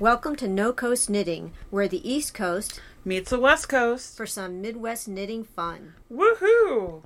Welcome 0.00 0.34
to 0.36 0.48
No 0.48 0.72
Coast 0.72 1.10
Knitting, 1.10 1.52
where 1.68 1.86
the 1.86 2.00
East 2.10 2.32
Coast 2.32 2.80
meets 3.04 3.28
the 3.28 3.38
West 3.38 3.68
Coast 3.68 4.16
for 4.16 4.24
some 4.24 4.62
Midwest 4.62 5.06
knitting 5.06 5.44
fun. 5.44 5.92
Woohoo! 6.10 7.02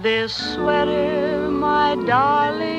This 0.00 0.32
sweater, 0.54 1.50
my 1.50 1.96
darling's 2.06 2.75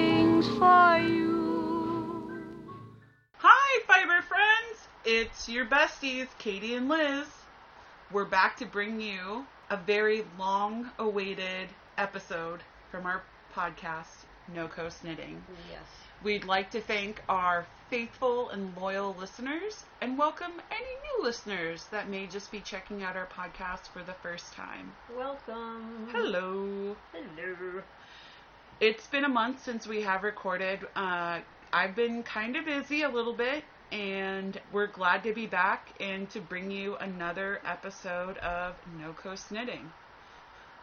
It's 5.20 5.50
your 5.50 5.66
besties, 5.66 6.28
Katie 6.38 6.76
and 6.76 6.88
Liz. 6.88 7.26
We're 8.12 8.24
back 8.24 8.56
to 8.58 8.68
bring 8.68 9.02
you 9.02 9.48
a 9.72 9.76
very 9.76 10.24
long 10.38 10.92
awaited 11.00 11.70
episode 11.98 12.60
from 12.92 13.08
our 13.08 13.24
podcast, 13.52 14.28
No 14.54 14.68
Coast 14.68 15.04
Knitting. 15.04 15.42
Yes. 15.72 15.82
We'd 16.24 16.46
like 16.46 16.70
to 16.70 16.82
thank 16.82 17.24
our 17.28 17.66
faithful 17.90 18.52
and 18.52 18.78
loyal 18.78 19.16
listeners 19.20 19.86
and 20.02 20.20
welcome 20.20 20.52
any 20.70 20.86
new 20.86 21.26
listeners 21.26 21.88
that 21.90 22.10
may 22.10 22.28
just 22.28 22.52
be 22.52 22.60
checking 22.60 23.02
out 23.02 23.18
our 23.18 23.26
podcast 23.26 23.88
for 23.92 24.04
the 24.04 24.14
first 24.22 24.54
time. 24.54 24.92
Welcome. 25.18 26.10
Hello. 26.12 26.96
Hello. 27.12 27.82
It's 28.80 29.08
been 29.08 29.26
a 29.26 29.30
month 29.30 29.64
since 29.64 29.88
we 29.88 30.04
have 30.04 30.22
recorded. 30.22 30.82
Uh, 30.96 31.40
I've 31.74 31.96
been 31.96 32.22
kind 32.22 32.56
of 32.56 32.66
busy 32.66 33.02
a 33.02 33.10
little 33.10 33.34
bit, 33.34 33.64
and 33.92 34.60
we're 34.74 34.88
glad 34.88 35.24
to 35.24 35.34
be 35.34 35.48
back 35.48 35.90
and 36.00 36.30
to 36.32 36.42
bring 36.42 36.72
you 36.72 36.96
another 36.98 37.62
episode 37.66 38.38
of 38.40 38.76
No 39.00 39.14
Coast 39.14 39.52
Knitting. 39.52 39.92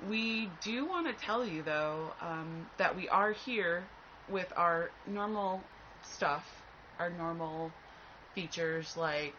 We 0.09 0.51
do 0.63 0.87
want 0.87 1.07
to 1.07 1.25
tell 1.25 1.47
you, 1.47 1.63
though, 1.63 2.13
um, 2.21 2.67
that 2.79 2.97
we 2.97 3.09
are 3.09 3.33
here 3.33 3.85
with 4.29 4.53
our 4.57 4.91
normal 5.07 5.63
stuff, 6.03 6.45
our 6.99 7.11
normal 7.11 7.71
features 8.35 8.97
like 8.97 9.37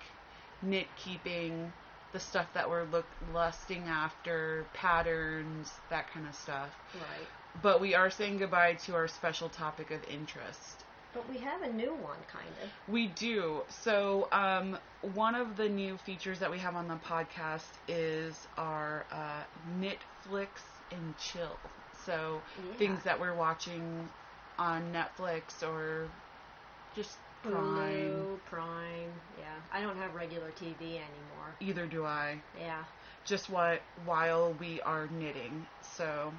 knit 0.61 0.87
keeping, 0.95 1.73
the 2.13 2.19
stuff 2.19 2.47
that 2.53 2.69
we're 2.69 2.85
look 2.85 3.05
lusting 3.33 3.83
after, 3.87 4.65
patterns, 4.73 5.71
that 5.89 6.09
kind 6.11 6.27
of 6.27 6.35
stuff. 6.35 6.69
Right. 6.93 7.27
But 7.61 7.81
we 7.81 7.95
are 7.95 8.09
saying 8.09 8.37
goodbye 8.37 8.75
to 8.85 8.95
our 8.95 9.07
special 9.07 9.49
topic 9.49 9.91
of 9.91 10.01
interest. 10.05 10.84
But 11.15 11.29
we 11.29 11.37
have 11.37 11.61
a 11.61 11.71
new 11.71 11.93
one, 11.95 12.17
kind 12.27 12.49
of. 12.61 12.93
We 12.93 13.07
do. 13.07 13.61
So, 13.69 14.27
um, 14.33 14.77
one 15.13 15.33
of 15.33 15.55
the 15.55 15.69
new 15.69 15.97
features 15.97 16.39
that 16.39 16.51
we 16.51 16.59
have 16.59 16.75
on 16.75 16.89
the 16.89 16.97
podcast 16.97 17.63
is 17.87 18.35
our 18.57 19.05
uh, 19.11 19.43
Knitflix 19.79 20.47
and 20.91 21.17
chill. 21.17 21.57
So, 22.05 22.41
Yeah. 22.69 22.77
things 22.77 23.03
that 23.03 23.17
we're 23.19 23.33
watching 23.33 24.09
on 24.59 24.93
Netflix 24.93 25.63
or 25.63 26.07
just 26.97 27.17
Prime. 27.43 27.55
Hulu, 27.55 28.39
Prime. 28.49 29.13
Yeah. 29.39 29.45
I 29.71 29.81
don't 29.81 29.97
have 29.97 30.13
regular 30.15 30.51
TV 30.51 30.81
anymore. 30.81 31.55
Either 31.61 31.85
do 31.85 32.05
I. 32.05 32.41
Yeah. 32.59 32.83
Just 33.23 33.49
what 33.49 33.81
while 34.05 34.53
we 34.59 34.81
are 34.81 35.07
knitting. 35.07 35.65
So, 35.81 36.33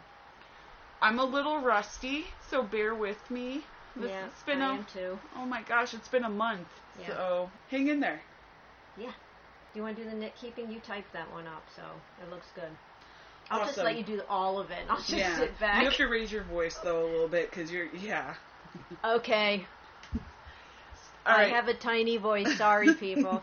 I'm 1.00 1.18
a 1.18 1.24
little 1.24 1.60
rusty, 1.60 2.26
so 2.50 2.62
bear 2.62 2.94
with 2.94 3.30
me. 3.30 3.64
This 3.96 4.10
yeah. 4.10 4.26
it's 4.26 4.42
been 4.42 4.60
I 4.60 4.74
a 4.74 4.78
am 4.78 4.86
too. 4.92 5.18
oh 5.36 5.46
my 5.46 5.62
gosh, 5.62 5.94
it's 5.94 6.08
been 6.08 6.24
a 6.24 6.30
month. 6.30 6.68
Yeah. 7.00 7.08
So 7.08 7.50
hang 7.70 7.88
in 7.88 8.00
there. 8.00 8.20
Yeah. 8.98 9.06
Do 9.06 9.80
You 9.80 9.82
want 9.82 9.96
to 9.96 10.04
do 10.04 10.10
the 10.10 10.16
knit 10.16 10.34
keeping? 10.40 10.70
You 10.70 10.80
typed 10.80 11.12
that 11.12 11.30
one 11.32 11.46
up, 11.46 11.64
so 11.74 11.82
it 12.22 12.30
looks 12.30 12.46
good. 12.54 12.70
I'll 13.50 13.64
just 13.64 13.78
let 13.78 13.96
you 13.96 14.02
do 14.02 14.22
all 14.28 14.58
of 14.58 14.70
it. 14.70 14.78
I'll 14.88 14.96
just 14.96 15.10
yeah. 15.10 15.38
sit 15.38 15.58
back. 15.60 15.80
You 15.80 15.88
have 15.88 15.96
to 15.98 16.06
raise 16.06 16.32
your 16.32 16.42
voice 16.44 16.76
though 16.82 17.04
a 17.04 17.08
little 17.08 17.28
bit 17.28 17.50
because 17.50 17.70
you're 17.70 17.86
yeah. 17.94 18.34
Okay. 19.04 19.64
All 21.26 21.32
I 21.32 21.42
right. 21.42 21.52
have 21.52 21.68
a 21.68 21.74
tiny 21.74 22.16
voice. 22.18 22.56
Sorry, 22.56 22.94
people. 23.00 23.42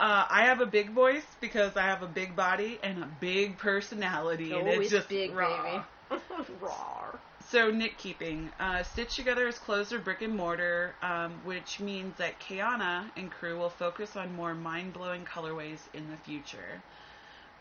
uh, 0.00 0.26
I 0.30 0.44
have 0.44 0.60
a 0.60 0.66
big 0.66 0.90
voice 0.90 1.24
because 1.40 1.76
I 1.76 1.82
have 1.82 2.02
a 2.02 2.06
big 2.06 2.36
body 2.36 2.78
and 2.82 3.02
a 3.02 3.10
big 3.20 3.58
personality, 3.58 4.52
and 4.52 4.68
Always 4.68 4.80
it's 4.80 4.90
just 4.90 5.08
big, 5.08 5.34
raw. 5.34 5.62
baby. 5.62 5.84
Raw. 6.60 7.16
So 7.50 7.70
knit 7.70 7.96
keeping, 7.96 8.50
uh, 8.60 8.82
Stitch 8.82 9.16
Together 9.16 9.48
is 9.48 9.58
closed 9.58 9.90
or 9.94 9.98
brick 9.98 10.20
and 10.20 10.36
mortar, 10.36 10.94
um, 11.00 11.32
which 11.44 11.80
means 11.80 12.14
that 12.18 12.38
Kayana 12.40 13.10
and 13.16 13.30
crew 13.30 13.56
will 13.56 13.70
focus 13.70 14.16
on 14.16 14.36
more 14.36 14.54
mind-blowing 14.54 15.24
colorways 15.24 15.78
in 15.94 16.10
the 16.10 16.18
future. 16.18 16.82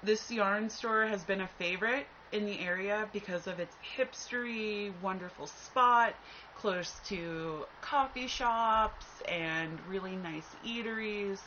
This 0.04 0.30
yarn 0.30 0.70
store 0.70 1.06
has 1.06 1.24
been 1.24 1.40
a 1.40 1.48
favorite 1.58 2.06
in 2.34 2.46
the 2.46 2.60
area 2.60 3.08
because 3.14 3.48
of 3.48 3.62
its 3.62 3.78
hipstery, 3.96 4.92
wonderful 5.02 5.48
spot, 5.48 6.14
close 6.58 7.00
to 7.06 7.66
coffee 7.80 8.28
shops 8.28 9.06
and 9.26 9.80
really 9.88 10.18
nice 10.18 10.50
eateries. 10.66 11.40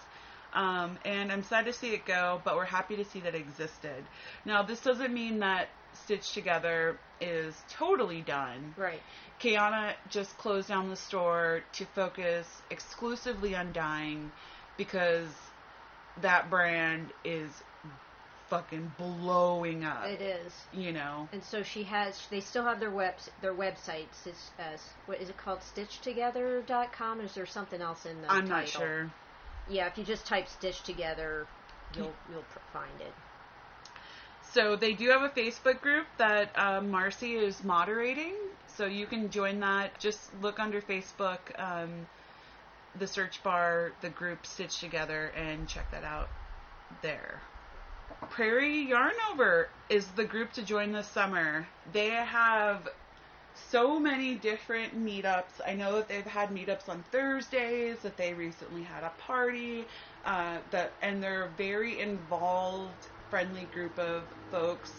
Um, 0.55 0.99
and 1.05 1.31
I'm 1.31 1.43
sad 1.43 1.67
to 1.67 1.75
see 1.75 1.93
it 1.93 2.07
go, 2.07 2.41
but 2.43 2.57
we're 2.57 2.65
happy 2.65 2.97
to 2.97 3.05
see 3.05 3.21
that 3.21 3.35
it 3.35 3.39
existed. 3.43 4.03
Now, 4.47 4.63
this 4.63 4.81
doesn't 4.81 5.13
mean 5.13 5.41
that 5.41 5.69
Stitch 5.93 6.33
Together 6.33 6.99
is 7.21 7.55
totally 7.69 8.23
done. 8.23 8.75
Right. 8.77 9.01
Kayana 9.41 9.95
just 10.09 10.37
closed 10.39 10.69
down 10.69 10.91
the 10.91 10.97
store 10.97 11.63
to 11.75 11.87
focus 11.95 12.47
exclusively 12.71 13.55
on 13.55 13.73
dyeing 13.73 14.31
because 14.77 15.29
that 16.21 16.51
brand 16.51 17.13
is 17.25 17.51
fucking 18.49 18.93
blowing 18.99 19.85
up. 19.85 20.07
It 20.07 20.21
is. 20.21 20.53
You 20.73 20.93
know. 20.93 21.29
And 21.33 21.43
so 21.43 21.63
she 21.63 21.85
has. 21.85 22.21
They 22.31 22.41
still 22.41 22.65
have 22.65 22.81
their 22.81 22.91
webs. 22.91 23.31
Their 23.41 23.55
websites. 23.55 24.27
It's 24.27 24.51
as 24.59 24.81
what 25.07 25.21
is 25.21 25.29
it 25.29 25.37
called? 25.39 25.61
StitchTogether.com. 25.75 27.21
Is 27.21 27.35
there 27.35 27.47
something 27.47 27.81
else 27.81 28.05
in 28.05 28.21
the 28.21 28.31
I'm 28.31 28.49
not 28.49 28.69
sure. 28.69 29.11
Yeah, 29.69 29.87
if 29.87 29.97
you 29.97 30.05
just 30.05 30.27
type 30.27 30.49
Stitch 30.49 30.83
Together, 30.83 31.47
you'll 31.95 32.13
you'll 32.31 32.45
find 32.73 33.01
it. 33.01 33.13
So 34.53 34.75
they 34.77 34.95
do 34.95 35.11
have 35.11 35.23
a 35.23 35.29
Facebook 35.29 35.81
group 35.81 36.07
that 36.19 36.51
uh, 36.57 36.81
Marcy 36.81 37.35
is 37.35 37.63
moderating. 37.63 38.35
So 38.67 38.87
you 38.87 39.07
can 39.07 39.31
join 39.31 39.61
that. 39.61 39.99
Just 39.99 40.21
look 40.43 40.59
under 40.59 40.81
Facebook, 40.81 41.39
um, 41.57 42.07
the 42.99 43.07
search 43.07 43.43
bar, 43.43 43.93
the 44.01 44.09
group 44.09 44.47
Stitch 44.47 44.81
Together, 44.81 45.33
and 45.37 45.69
check 45.69 45.91
that 45.93 46.05
out 46.05 46.29
there. 47.03 47.41
Prairie 48.31 48.89
Yarn 48.89 49.13
Over 49.31 49.69
is 49.89 50.07
the 50.09 50.25
group 50.25 50.53
to 50.55 50.63
join 50.63 50.93
this 50.93 51.07
summer. 51.07 51.67
They 51.93 52.09
have 52.09 52.89
so 53.71 53.99
many 53.99 54.35
different 54.35 54.97
meetups. 54.97 55.61
I 55.67 55.75
know 55.75 55.97
that 55.97 56.09
they've 56.09 56.25
had 56.25 56.51
meetups 56.51 56.89
on 56.89 57.05
Thursdays, 57.13 57.99
that 58.01 58.17
they 58.17 58.35
recently 58.35 58.83
had 58.83 59.05
a 59.05 59.13
party, 59.21 59.85
uh, 60.25 60.59
that 60.71 60.93
and 61.03 61.23
they're 61.23 61.51
very 61.57 62.01
involved, 62.01 63.09
friendly 63.31 63.67
group 63.73 63.99
of 63.99 64.25
folks 64.51 64.93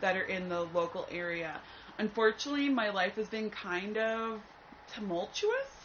that 0.00 0.16
are 0.16 0.24
in 0.24 0.48
the 0.48 0.62
local 0.74 1.06
area. 1.10 1.60
Unfortunately, 1.98 2.68
my 2.68 2.90
life 2.90 3.14
has 3.16 3.28
been 3.28 3.50
kind 3.50 3.96
of 3.96 4.40
tumultuous 4.94 5.78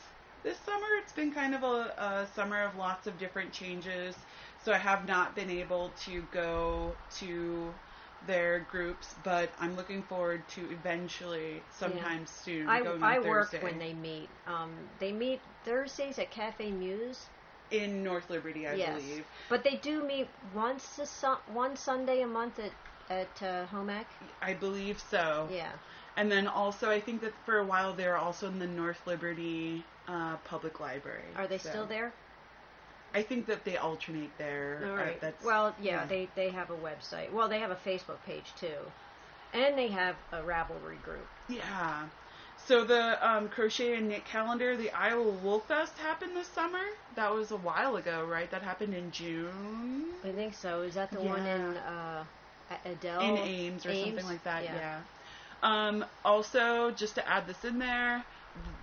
this 0.43 0.57
summer. 0.59 0.85
It's 1.01 1.13
been 1.13 1.31
kind 1.31 1.55
of 1.55 1.63
a, 1.63 1.93
a 1.97 2.27
summer 2.35 2.61
of 2.63 2.75
lots 2.75 3.07
of 3.07 3.17
different 3.17 3.51
changes, 3.51 4.15
so 4.63 4.73
I 4.73 4.77
have 4.77 5.07
not 5.07 5.35
been 5.35 5.49
able 5.49 5.91
to 6.05 6.23
go 6.31 6.93
to 7.19 7.73
their 8.27 8.65
groups, 8.71 9.15
but 9.23 9.49
I'm 9.59 9.75
looking 9.75 10.01
forward 10.03 10.47
to 10.49 10.61
eventually, 10.71 11.61
sometime 11.77 12.25
soon, 12.25 12.67
I 12.69 12.79
I 12.79 13.19
work 13.19 13.51
when 13.61 13.79
they 13.79 13.93
meet. 13.93 14.29
Um, 14.47 14.71
they 14.99 15.11
meet 15.11 15.41
Thursdays 15.65 16.19
at 16.19 16.31
Cafe 16.31 16.71
Muse. 16.71 17.27
In 17.73 18.03
North 18.03 18.29
Liberty, 18.29 18.67
I 18.67 18.75
yes, 18.75 19.01
believe. 19.01 19.25
but 19.49 19.63
they 19.63 19.75
do 19.77 20.03
meet 20.05 20.27
once 20.55 20.99
a 20.99 21.05
su- 21.05 21.41
one 21.53 21.75
Sunday 21.75 22.21
a 22.21 22.27
month 22.27 22.59
at 22.59 22.71
at 23.09 23.43
uh. 23.43 23.65
I 24.41 24.53
believe 24.53 24.99
so. 25.09 25.49
Yeah. 25.51 25.71
And 26.15 26.31
then 26.31 26.47
also, 26.47 26.89
I 26.89 26.99
think 27.01 27.21
that 27.21 27.33
for 27.45 27.57
a 27.57 27.65
while 27.65 27.93
they 27.93 28.07
were 28.07 28.17
also 28.17 28.47
in 28.47 28.59
the 28.59 28.67
North 28.67 29.05
Liberty 29.07 29.83
uh, 30.07 30.37
Public 30.45 30.79
Library. 30.79 31.23
Are 31.35 31.47
they 31.47 31.57
So 31.57 31.69
still 31.69 31.85
there? 31.85 32.13
I 33.15 33.21
think 33.23 33.45
that 33.47 33.63
they 33.65 33.77
alternate 33.77 34.31
there. 34.37 34.81
All 34.85 34.91
Uh, 34.91 34.95
right. 34.95 35.21
that's, 35.21 35.43
well, 35.45 35.75
yeah, 35.81 36.05
they 36.05 36.29
they 36.35 36.49
have 36.49 36.69
a 36.69 36.77
website. 36.77 37.31
Well, 37.31 37.49
they 37.49 37.59
have 37.59 37.71
a 37.71 37.75
Facebook 37.89 38.21
page 38.25 38.45
too, 38.59 38.79
and 39.53 39.77
they 39.77 39.87
have 39.87 40.15
a 40.31 40.41
Ravelry 40.41 41.01
group. 41.03 41.27
Yeah. 41.49 42.07
So 42.65 42.85
the 42.85 43.29
um, 43.29 43.49
crochet 43.49 43.95
and 43.95 44.07
knit 44.07 44.25
calendar, 44.25 44.77
the 44.77 44.89
Iowa 44.91 45.29
Wool 45.29 45.59
Fest 45.59 45.97
happened 45.97 46.35
this 46.35 46.47
summer. 46.47 46.79
That 47.15 47.33
was 47.33 47.51
a 47.51 47.57
while 47.57 47.97
ago, 47.97 48.25
right? 48.25 48.49
That 48.51 48.61
happened 48.61 48.93
in 48.93 49.11
June 49.11 50.05
I 50.23 50.31
think 50.31 50.53
so. 50.53 50.81
Is 50.81 50.95
that 50.95 51.11
the 51.11 51.19
one 51.19 51.45
in 51.45 51.61
uh, 51.61 52.23
Adel? 52.85 53.21
in 53.21 53.37
Ames 53.37 53.85
or 53.85 53.89
Ames? 53.89 54.07
something 54.07 54.25
like 54.25 54.43
that. 54.45 54.63
Yeah. 54.63 54.75
Yeah. 54.75 54.99
Um, 55.61 56.05
also, 56.23 56.91
just 56.91 57.15
to 57.15 57.27
add 57.27 57.47
this 57.47 57.63
in 57.65 57.79
there, 57.79 58.23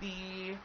the 0.01 0.55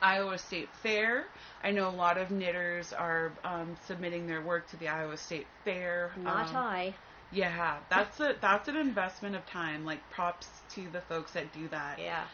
Iowa 0.00 0.38
State 0.38 0.68
Fair. 0.82 1.24
I 1.62 1.70
know 1.70 1.88
a 1.88 1.90
lot 1.94 2.16
of 2.16 2.30
knitters 2.30 2.92
are 2.92 3.32
um, 3.44 3.76
submitting 3.86 4.26
their 4.26 4.40
work 4.40 4.68
to 4.70 4.76
the 4.78 4.88
Iowa 4.88 5.16
State 5.16 5.46
Fair. 5.64 6.12
Not 6.22 6.48
Um, 6.48 6.56
I. 6.56 6.94
Yeah, 7.32 7.78
that's 7.88 8.18
a 8.20 8.34
that's 8.40 8.68
an 8.68 8.76
investment 8.76 9.36
of 9.36 9.46
time. 9.46 9.84
Like 9.84 9.98
props 10.10 10.48
to 10.74 10.88
the 10.90 11.00
folks 11.02 11.32
that 11.32 11.52
do 11.52 11.68
that. 11.68 11.98
Yeah. 11.98 12.24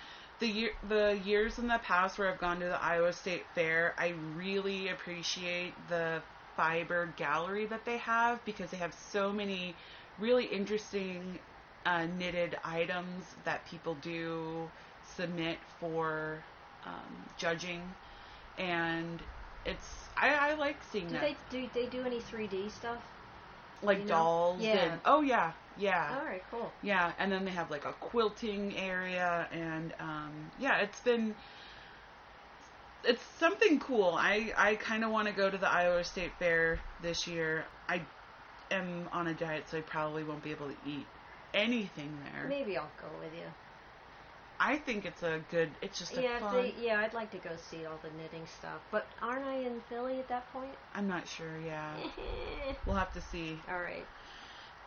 The 0.40 0.46
year 0.46 0.70
the 0.88 1.18
years 1.24 1.58
in 1.58 1.68
the 1.68 1.78
past 1.78 2.18
where 2.18 2.32
I've 2.32 2.40
gone 2.40 2.60
to 2.60 2.66
the 2.66 2.82
Iowa 2.82 3.12
State 3.12 3.44
Fair, 3.54 3.94
I 3.98 4.14
really 4.36 4.88
appreciate 4.88 5.72
the 5.88 6.22
fiber 6.56 7.12
gallery 7.16 7.66
that 7.66 7.84
they 7.84 7.98
have 7.98 8.42
because 8.44 8.70
they 8.70 8.78
have 8.78 8.94
so 9.12 9.32
many 9.32 9.74
really 10.18 10.46
interesting 10.46 11.38
uh, 11.84 12.06
knitted 12.18 12.56
items 12.64 13.24
that 13.44 13.66
people 13.70 13.96
do 14.02 14.68
submit 15.16 15.58
for 15.78 16.38
um, 16.86 17.24
judging, 17.38 17.82
and 18.58 19.20
it's 19.66 20.08
I, 20.16 20.52
I 20.52 20.54
like 20.54 20.76
seeing 20.90 21.08
Do 21.08 21.14
that 21.14 21.22
they 21.22 21.36
do 21.50 21.68
they 21.74 21.86
do 21.86 22.02
any 22.02 22.20
3D 22.20 22.70
stuff? 22.70 23.02
Like 23.82 23.98
you 23.98 24.04
know? 24.04 24.08
dolls 24.08 24.60
Yeah. 24.62 24.92
and 24.92 25.00
oh 25.04 25.22
yeah 25.22 25.52
yeah 25.78 26.16
All 26.18 26.24
right, 26.24 26.42
cool. 26.50 26.72
yeah, 26.82 27.12
and 27.18 27.30
then 27.30 27.44
they 27.44 27.50
have 27.50 27.70
like 27.70 27.84
a 27.84 27.92
quilting 27.92 28.74
area, 28.76 29.46
and 29.52 29.92
um, 30.00 30.50
yeah, 30.58 30.78
it's 30.78 31.00
been 31.00 31.34
it's 33.04 33.22
something 33.38 33.78
cool. 33.80 34.14
I 34.18 34.52
I 34.56 34.74
kind 34.76 35.04
of 35.04 35.10
want 35.10 35.28
to 35.28 35.34
go 35.34 35.50
to 35.50 35.58
the 35.58 35.68
Iowa 35.68 36.02
State 36.04 36.32
Fair 36.38 36.80
this 37.02 37.26
year. 37.26 37.64
I 37.88 38.00
am 38.70 39.08
on 39.12 39.28
a 39.28 39.34
diet, 39.34 39.64
so 39.70 39.78
I 39.78 39.82
probably 39.82 40.24
won't 40.24 40.42
be 40.42 40.50
able 40.50 40.68
to 40.68 40.76
eat 40.88 41.06
anything 41.54 42.10
there. 42.32 42.48
Maybe 42.48 42.76
I'll 42.76 42.90
go 43.00 43.08
with 43.20 43.32
you. 43.34 43.46
I 44.58 44.76
think 44.76 45.04
it's 45.04 45.22
a 45.22 45.40
good. 45.50 45.70
It's 45.82 45.98
just 45.98 46.16
a 46.16 46.22
Yeah, 46.22 46.38
fun. 46.38 46.54
they, 46.56 46.74
yeah, 46.80 47.00
I'd 47.00 47.14
like 47.14 47.30
to 47.32 47.38
go 47.38 47.50
see 47.70 47.84
all 47.86 47.98
the 48.02 48.10
knitting 48.22 48.46
stuff. 48.58 48.80
But 48.90 49.06
aren't 49.22 49.44
I 49.44 49.56
in 49.58 49.80
Philly 49.88 50.18
at 50.18 50.28
that 50.28 50.50
point? 50.52 50.72
I'm 50.94 51.08
not 51.08 51.28
sure. 51.28 51.58
Yeah, 51.64 51.92
we'll 52.86 52.96
have 52.96 53.12
to 53.14 53.20
see. 53.20 53.58
all 53.70 53.78
right. 53.80 54.04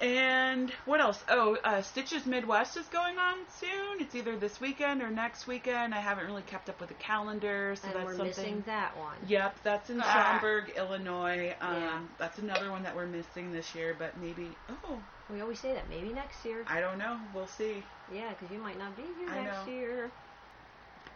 And 0.01 0.71
what 0.85 1.01
else? 1.01 1.21
Oh, 1.27 1.57
uh, 1.61 1.81
Stitches 1.81 2.25
Midwest 2.25 2.77
is 2.77 2.85
going 2.87 3.17
on 3.17 3.35
soon. 3.59 3.99
It's 3.99 4.15
either 4.15 4.37
this 4.37 4.61
weekend 4.61 5.01
or 5.01 5.09
next 5.09 5.45
weekend. 5.45 5.93
I 5.93 5.99
haven't 5.99 6.25
really 6.25 6.41
kept 6.43 6.69
up 6.69 6.79
with 6.79 6.87
the 6.87 6.95
calendar, 6.95 7.75
so 7.75 7.85
and 7.89 7.95
that's 7.97 8.05
we're 8.05 8.11
something. 8.15 8.27
missing 8.27 8.63
that 8.65 8.95
one. 8.97 9.17
Yep, 9.27 9.57
that's 9.63 9.89
in 9.89 9.99
Ah. 10.01 10.05
Schaumburg, 10.39 10.71
Illinois. 10.77 11.53
Um, 11.59 11.75
Yeah. 11.75 11.99
That's 12.17 12.37
another 12.39 12.71
one 12.71 12.83
that 12.83 12.95
we're 12.95 13.07
missing 13.07 13.51
this 13.51 13.75
year, 13.75 13.93
but 13.99 14.17
maybe. 14.21 14.49
Oh, 14.85 14.99
We 15.31 15.41
always 15.41 15.59
say 15.59 15.73
that. 15.73 15.89
Maybe 15.89 16.11
next 16.11 16.43
year. 16.43 16.63
I 16.67 16.79
don't 16.81 16.97
know. 16.97 17.17
We'll 17.33 17.47
see. 17.47 17.83
Yeah, 18.13 18.29
because 18.29 18.53
you 18.53 18.61
might 18.61 18.79
not 18.79 18.95
be 18.95 19.03
here 19.19 19.29
I 19.29 19.43
next 19.43 19.67
know. 19.67 19.73
year. 19.73 20.11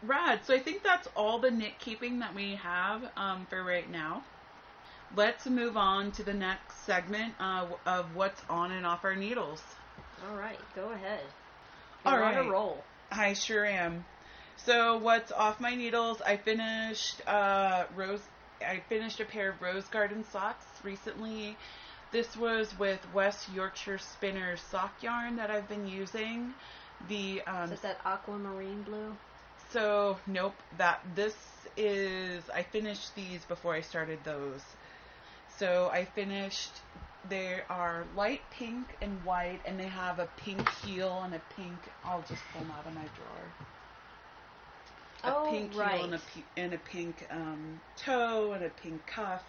Rad. 0.05 0.41
So 0.45 0.53
I 0.53 0.59
think 0.59 0.83
that's 0.83 1.07
all 1.15 1.39
the 1.39 1.49
knit 1.49 1.79
keeping 1.79 2.19
that 2.19 2.35
we 2.35 2.55
have 2.55 3.03
um, 3.17 3.47
for 3.49 3.63
right 3.63 3.89
now. 3.89 4.23
Let's 5.15 5.45
move 5.45 5.77
on 5.77 6.11
to 6.13 6.23
the 6.23 6.33
next 6.33 6.85
segment 6.85 7.33
uh, 7.39 7.67
of 7.85 8.15
what's 8.15 8.41
on 8.49 8.71
and 8.71 8.85
off 8.85 9.03
our 9.03 9.15
needles. 9.15 9.61
All 10.27 10.35
right, 10.35 10.59
go 10.75 10.89
ahead. 10.89 11.21
All 12.05 12.13
You're 12.13 12.23
on 12.23 12.37
a 12.37 12.49
roll. 12.49 12.83
I 13.11 13.33
sure 13.33 13.65
am. 13.65 14.03
So 14.57 14.97
what's 14.97 15.31
off 15.31 15.59
my 15.59 15.75
needles? 15.75 16.21
I 16.21 16.37
finished 16.37 17.21
uh, 17.27 17.85
rose. 17.95 18.21
I 18.65 18.81
finished 18.89 19.19
a 19.19 19.25
pair 19.25 19.49
of 19.49 19.61
rose 19.61 19.85
garden 19.85 20.23
socks 20.31 20.65
recently. 20.83 21.57
This 22.13 22.37
was 22.37 22.77
with 22.77 22.99
West 23.13 23.47
Yorkshire 23.55 23.97
Spinner 23.97 24.55
sock 24.55 24.93
yarn 25.01 25.35
that 25.37 25.49
I've 25.49 25.67
been 25.67 25.87
using. 25.87 26.53
The 27.09 27.41
um, 27.47 27.71
Is 27.73 27.81
that 27.81 27.99
aquamarine 28.05 28.83
blue? 28.83 29.15
so 29.71 30.17
nope 30.27 30.53
that 30.77 31.01
this 31.15 31.35
is 31.75 32.43
I 32.53 32.61
finished 32.61 33.15
these 33.15 33.43
before 33.45 33.73
I 33.73 33.81
started 33.81 34.19
those. 34.23 34.61
So 35.57 35.89
I 35.91 36.05
finished. 36.05 36.71
They 37.29 37.61
are 37.67 38.03
light 38.15 38.41
pink 38.51 38.85
and 39.01 39.23
white, 39.25 39.61
and 39.65 39.79
they 39.79 39.87
have 39.87 40.19
a 40.19 40.27
pink 40.45 40.69
heel 40.85 41.21
and 41.25 41.33
a 41.33 41.41
pink. 41.55 41.77
I'll 42.05 42.23
just 42.29 42.43
pull 42.53 42.61
them 42.61 42.71
out 42.77 42.85
of 42.85 42.93
my 42.93 43.01
drawer 43.01 43.43
a 45.23 45.33
Oh, 45.33 45.47
pink 45.49 45.71
right. 45.75 45.95
heel 45.95 46.03
and 46.03 46.13
a, 46.15 46.19
and 46.57 46.73
a 46.73 46.77
pink 46.77 47.25
um, 47.31 47.79
toe 47.97 48.51
and 48.53 48.63
a 48.63 48.69
pink 48.69 49.05
cuff. 49.07 49.41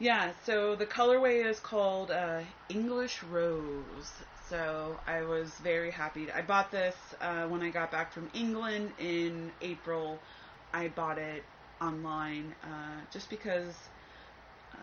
Yeah, 0.00 0.30
so 0.46 0.74
the 0.76 0.86
colorway 0.86 1.44
is 1.44 1.60
called 1.60 2.10
uh, 2.10 2.40
English 2.70 3.22
Rose. 3.24 4.10
So 4.48 4.96
I 5.06 5.20
was 5.20 5.50
very 5.62 5.90
happy. 5.90 6.32
I 6.32 6.40
bought 6.40 6.72
this 6.72 6.96
uh, 7.20 7.44
when 7.44 7.62
I 7.62 7.68
got 7.68 7.92
back 7.92 8.10
from 8.12 8.30
England 8.32 8.92
in 8.98 9.52
April. 9.60 10.18
I 10.72 10.88
bought 10.88 11.18
it 11.18 11.44
online 11.82 12.54
uh, 12.64 13.04
just 13.12 13.28
because 13.28 13.74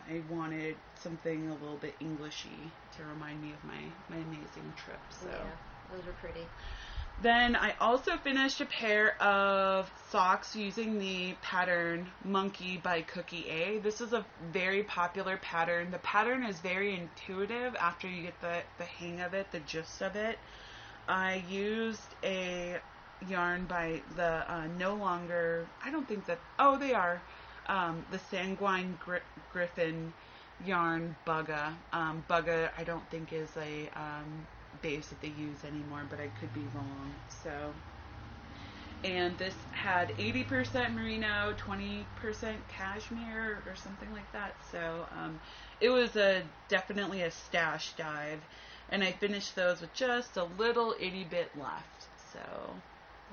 I 0.07 0.21
wanted 0.29 0.75
something 0.99 1.49
a 1.49 1.53
little 1.53 1.77
bit 1.77 1.95
Englishy 1.99 2.71
to 2.97 3.03
remind 3.05 3.41
me 3.41 3.53
of 3.53 3.63
my, 3.63 3.81
my 4.09 4.17
amazing 4.17 4.71
trip. 4.75 4.99
So. 5.09 5.27
Yeah, 5.27 5.95
those 5.95 6.05
are 6.07 6.13
pretty. 6.21 6.45
Then 7.21 7.55
I 7.55 7.73
also 7.81 8.15
finished 8.17 8.61
a 8.61 8.65
pair 8.65 9.19
of 9.21 9.89
socks 10.11 10.55
using 10.55 10.99
the 10.99 11.33
pattern 11.41 12.07
Monkey 12.23 12.77
by 12.77 13.01
Cookie 13.01 13.47
A. 13.49 13.79
This 13.79 14.01
is 14.01 14.13
a 14.13 14.23
very 14.53 14.83
popular 14.83 15.37
pattern. 15.37 15.89
The 15.89 15.97
pattern 15.97 16.43
is 16.43 16.59
very 16.59 16.93
intuitive 16.93 17.75
after 17.75 18.07
you 18.07 18.21
get 18.21 18.39
the, 18.41 18.61
the 18.77 18.83
hang 18.83 19.21
of 19.21 19.33
it, 19.33 19.51
the 19.51 19.59
gist 19.61 20.01
of 20.03 20.15
it. 20.15 20.37
I 21.07 21.43
used 21.49 22.13
a 22.23 22.77
yarn 23.27 23.65
by 23.65 24.01
the 24.15 24.51
uh, 24.51 24.67
no 24.77 24.93
longer, 24.93 25.65
I 25.83 25.89
don't 25.89 26.07
think 26.07 26.27
that, 26.27 26.37
oh, 26.59 26.77
they 26.77 26.93
are, 26.93 27.19
um, 27.67 28.05
the 28.11 28.19
Sanguine 28.19 28.95
Gri- 29.03 29.19
Gryphon 29.51 30.13
yarn 30.65 31.15
Bugga. 31.25 31.73
Um, 31.93 32.23
Bugga, 32.29 32.69
I 32.77 32.83
don't 32.83 33.09
think 33.09 33.33
is 33.33 33.49
a 33.57 33.89
um, 33.99 34.45
base 34.81 35.07
that 35.07 35.21
they 35.21 35.29
use 35.29 35.63
anymore, 35.65 36.03
but 36.09 36.19
I 36.19 36.27
could 36.39 36.53
be 36.53 36.63
wrong. 36.73 37.13
So, 37.43 37.73
and 39.03 39.37
this 39.37 39.53
had 39.71 40.09
80% 40.17 40.93
merino, 40.93 41.53
20% 41.57 42.05
cashmere, 42.69 43.61
or 43.65 43.75
something 43.75 44.11
like 44.11 44.31
that. 44.33 44.55
So, 44.71 45.05
um, 45.17 45.39
it 45.79 45.89
was 45.89 46.15
a 46.15 46.41
definitely 46.67 47.21
a 47.21 47.31
stash 47.31 47.93
dive, 47.97 48.39
and 48.89 49.03
I 49.03 49.11
finished 49.11 49.55
those 49.55 49.81
with 49.81 49.93
just 49.93 50.37
a 50.37 50.45
little 50.57 50.95
itty 50.99 51.25
bit 51.29 51.51
left. 51.57 52.07
So, 52.33 52.39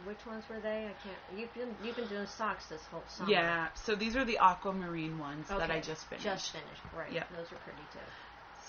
Which 0.05 0.25
ones 0.27 0.45
were 0.51 0.61
they? 0.61 0.87
I 0.87 0.95
can't. 1.03 1.39
You've 1.39 1.55
been 1.55 1.75
you've 1.83 1.97
been 1.97 2.09
doing 2.09 2.27
socks 2.27 2.67
this 2.67 2.83
whole 2.91 3.03
summer. 3.09 3.31
yeah. 3.31 3.69
So 3.75 3.95
these 3.95 4.17
are 4.17 4.25
the 4.25 4.39
aquamarine 4.39 5.19
ones 5.19 5.49
that 5.49 5.71
I 5.71 5.81
just 5.81 6.07
finished. 6.07 6.25
Just 6.25 6.51
finished. 6.53 6.83
Right. 6.97 7.13
Yep. 7.13 7.29
Those 7.31 7.47
are 7.53 7.61
pretty 7.65 7.83
too. 7.93 7.99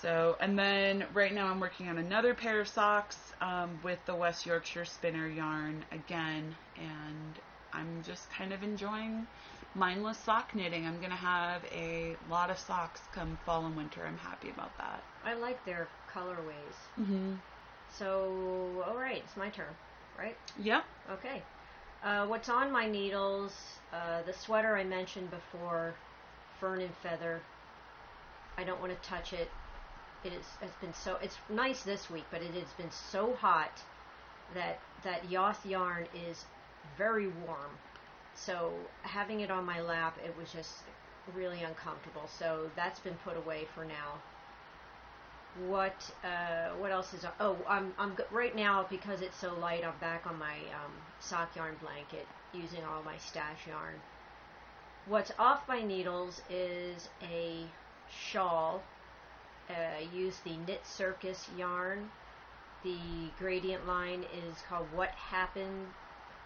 So, 0.02 0.36
and 0.40 0.58
then 0.58 1.04
right 1.14 1.32
now 1.32 1.46
I'm 1.46 1.58
working 1.58 1.88
on 1.88 1.98
another 1.98 2.34
pair 2.34 2.60
of 2.60 2.68
socks 2.68 3.16
um, 3.40 3.78
with 3.82 3.98
the 4.04 4.14
West 4.14 4.44
Yorkshire 4.44 4.84
spinner 4.84 5.26
yarn 5.26 5.84
again, 5.90 6.54
and 6.76 7.38
I'm 7.72 8.02
just 8.04 8.30
kind 8.30 8.52
of 8.52 8.62
enjoying 8.62 9.26
mindless 9.74 10.18
sock 10.18 10.54
knitting. 10.54 10.86
I'm 10.86 11.00
gonna 11.00 11.14
have 11.14 11.62
a 11.72 12.16
lot 12.30 12.50
of 12.50 12.58
socks 12.58 13.00
come 13.14 13.38
fall 13.46 13.64
and 13.66 13.76
winter. 13.76 14.04
I'm 14.06 14.18
happy 14.18 14.50
about 14.50 14.76
that. 14.78 15.02
I 15.24 15.34
like 15.34 15.64
their 15.64 15.88
colorways. 16.12 16.76
Mm-hmm. 17.00 17.34
So, 17.98 18.84
all 18.86 18.96
right, 18.96 19.22
it's 19.24 19.36
my 19.36 19.48
turn, 19.48 19.74
right? 20.18 20.36
Yep. 20.58 20.84
Okay. 21.12 21.42
Uh, 22.04 22.26
what's 22.26 22.48
on 22.48 22.70
my 22.70 22.86
needles? 22.86 23.52
Uh, 23.92 24.22
the 24.26 24.32
sweater 24.32 24.76
I 24.76 24.84
mentioned 24.84 25.30
before, 25.30 25.94
fern 26.60 26.82
and 26.82 26.94
feather. 27.02 27.40
I 28.58 28.64
don't 28.64 28.80
want 28.80 28.92
to 28.92 29.08
touch 29.08 29.32
it. 29.32 29.50
It 30.24 30.32
is. 30.32 30.46
It's 30.62 30.76
been 30.80 30.94
so. 30.94 31.16
It's 31.22 31.36
nice 31.48 31.82
this 31.82 32.10
week, 32.10 32.24
but 32.30 32.42
it 32.42 32.54
has 32.54 32.72
been 32.76 32.90
so 32.90 33.34
hot 33.34 33.82
that 34.54 34.80
that 35.04 35.28
Yoth 35.28 35.64
yarn 35.64 36.06
is 36.28 36.44
very 36.96 37.28
warm. 37.46 37.70
So 38.34 38.72
having 39.02 39.40
it 39.40 39.50
on 39.50 39.64
my 39.64 39.80
lap, 39.80 40.16
it 40.24 40.36
was 40.36 40.52
just 40.52 40.72
really 41.34 41.62
uncomfortable. 41.62 42.28
So 42.38 42.70
that's 42.76 43.00
been 43.00 43.16
put 43.24 43.36
away 43.36 43.66
for 43.74 43.84
now. 43.84 44.20
What 45.68 46.10
uh, 46.22 46.74
what 46.78 46.92
else 46.92 47.14
is 47.14 47.24
on? 47.24 47.32
Oh, 47.40 47.56
I'm 47.68 47.94
I'm 47.98 48.16
right 48.30 48.54
now 48.54 48.86
because 48.90 49.22
it's 49.22 49.38
so 49.38 49.54
light. 49.58 49.84
I'm 49.84 49.98
back 50.00 50.26
on 50.26 50.38
my 50.38 50.54
um, 50.54 50.92
sock 51.20 51.56
yarn 51.56 51.76
blanket 51.80 52.26
using 52.52 52.84
all 52.84 53.02
my 53.02 53.16
stash 53.18 53.66
yarn. 53.66 53.94
What's 55.06 55.32
off 55.38 55.66
my 55.68 55.82
needles 55.82 56.42
is 56.50 57.08
a 57.22 57.64
shawl. 58.10 58.82
Uh, 59.68 60.04
use 60.14 60.38
the 60.44 60.56
Knit 60.66 60.86
Circus 60.86 61.48
yarn. 61.58 62.10
The 62.84 62.98
gradient 63.38 63.86
line 63.86 64.24
is 64.24 64.56
called 64.68 64.86
"What 64.94 65.10
Happened." 65.10 65.88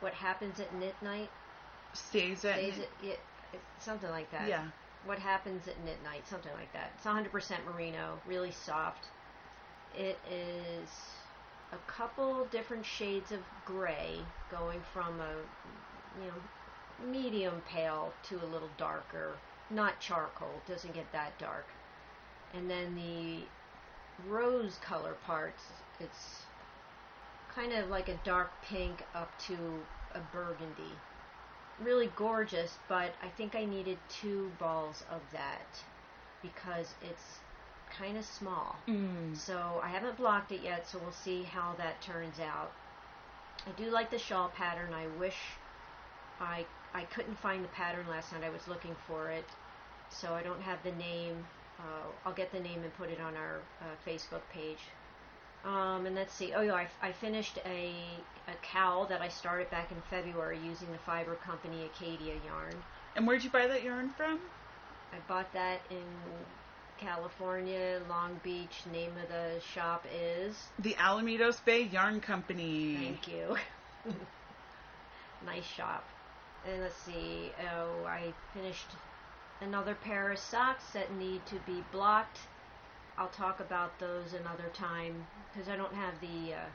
What 0.00 0.14
happens 0.14 0.58
at 0.60 0.74
knit 0.74 0.94
night? 1.02 1.28
Stays 1.92 2.44
at 2.44 2.54
Stays 2.54 2.78
it, 2.78 2.90
it, 3.02 3.20
it, 3.52 3.60
something 3.78 4.08
like 4.10 4.30
that. 4.30 4.48
yeah. 4.48 4.64
What 5.04 5.18
happens 5.18 5.66
at 5.66 5.82
midnight, 5.84 6.26
something 6.28 6.52
like 6.52 6.72
that. 6.72 6.92
It's 6.96 7.06
100% 7.06 7.64
merino, 7.64 8.18
really 8.26 8.50
soft. 8.50 9.06
It 9.94 10.18
is 10.30 10.88
a 11.72 11.90
couple 11.90 12.46
different 12.50 12.84
shades 12.84 13.32
of 13.32 13.40
gray, 13.64 14.18
going 14.50 14.80
from 14.92 15.20
a 15.20 15.34
you 16.20 16.28
know 16.28 17.10
medium 17.10 17.62
pale 17.68 18.12
to 18.28 18.36
a 18.36 18.46
little 18.46 18.70
darker, 18.76 19.32
not 19.70 20.00
charcoal, 20.00 20.60
doesn't 20.66 20.94
get 20.94 21.10
that 21.12 21.38
dark. 21.38 21.66
And 22.54 22.68
then 22.70 22.94
the 22.94 23.44
rose 24.28 24.78
color 24.82 25.16
parts, 25.26 25.62
it's 25.98 26.42
kind 27.54 27.72
of 27.72 27.88
like 27.88 28.08
a 28.08 28.18
dark 28.24 28.50
pink 28.62 29.04
up 29.14 29.30
to 29.46 29.54
a 30.14 30.20
burgundy. 30.32 30.92
Really 31.80 32.10
gorgeous, 32.16 32.78
but 32.88 33.12
I 33.22 33.28
think 33.36 33.54
I 33.54 33.64
needed 33.64 33.98
two 34.08 34.50
balls 34.58 35.04
of 35.10 35.20
that 35.32 35.82
because 36.42 36.94
it's 37.02 37.40
kind 37.96 38.16
of 38.16 38.24
small. 38.24 38.76
Mm. 38.86 39.36
So 39.36 39.80
I 39.82 39.88
haven't 39.88 40.16
blocked 40.16 40.52
it 40.52 40.60
yet, 40.62 40.88
so 40.88 40.98
we'll 40.98 41.12
see 41.12 41.42
how 41.42 41.74
that 41.78 42.00
turns 42.02 42.38
out. 42.40 42.72
I 43.66 43.70
do 43.80 43.90
like 43.90 44.10
the 44.10 44.18
shawl 44.18 44.48
pattern. 44.48 44.92
I 44.92 45.06
wish 45.18 45.36
I 46.40 46.64
I 46.94 47.04
couldn't 47.04 47.38
find 47.38 47.62
the 47.62 47.68
pattern 47.68 48.06
last 48.08 48.32
night. 48.32 48.42
I 48.42 48.50
was 48.50 48.66
looking 48.66 48.96
for 49.06 49.30
it, 49.30 49.44
so 50.08 50.32
I 50.32 50.42
don't 50.42 50.62
have 50.62 50.82
the 50.82 50.92
name. 50.92 51.46
Uh, 51.80 52.06
I'll 52.24 52.34
get 52.34 52.52
the 52.52 52.60
name 52.60 52.82
and 52.82 52.94
put 52.96 53.10
it 53.10 53.20
on 53.20 53.34
our 53.36 53.60
uh, 53.80 53.84
Facebook 54.06 54.42
page. 54.52 54.78
Um, 55.64 56.06
and 56.06 56.14
let's 56.14 56.32
see. 56.32 56.52
Oh 56.54 56.62
yeah, 56.62 56.74
I, 56.74 56.88
I 57.02 57.12
finished 57.12 57.58
a 57.66 57.92
a 58.48 58.54
cowl 58.62 59.06
that 59.06 59.20
I 59.20 59.28
started 59.28 59.70
back 59.70 59.90
in 59.92 59.98
February 60.10 60.58
using 60.64 60.90
the 60.92 60.98
Fiber 60.98 61.36
Company 61.36 61.84
Acadia 61.84 62.34
yarn. 62.46 62.74
And 63.16 63.26
where'd 63.26 63.44
you 63.44 63.50
buy 63.50 63.66
that 63.66 63.82
yarn 63.82 64.10
from? 64.16 64.40
I 65.12 65.16
bought 65.28 65.52
that 65.52 65.80
in 65.90 66.04
California, 66.98 68.00
Long 68.08 68.40
Beach. 68.42 68.82
Name 68.92 69.12
of 69.22 69.28
the 69.28 69.60
shop 69.60 70.06
is. 70.14 70.56
The 70.78 70.94
Alamitos 70.94 71.64
Bay 71.64 71.82
Yarn 71.82 72.20
Company. 72.20 72.96
Thank 72.96 73.28
you. 73.28 73.56
nice 75.46 75.64
shop. 75.64 76.04
And 76.68 76.82
let's 76.82 76.96
see. 76.96 77.52
Oh, 77.72 78.04
I 78.06 78.32
finished 78.54 78.86
another 79.60 79.94
pair 79.94 80.30
of 80.30 80.38
socks 80.38 80.84
that 80.92 81.12
need 81.14 81.44
to 81.46 81.56
be 81.66 81.84
blocked. 81.92 82.38
I'll 83.18 83.28
talk 83.28 83.60
about 83.60 83.98
those 83.98 84.32
another 84.32 84.70
time 84.72 85.26
because 85.52 85.68
I 85.68 85.76
don't 85.76 85.94
have 85.94 86.14
the 86.20 86.54
uh, 86.54 86.68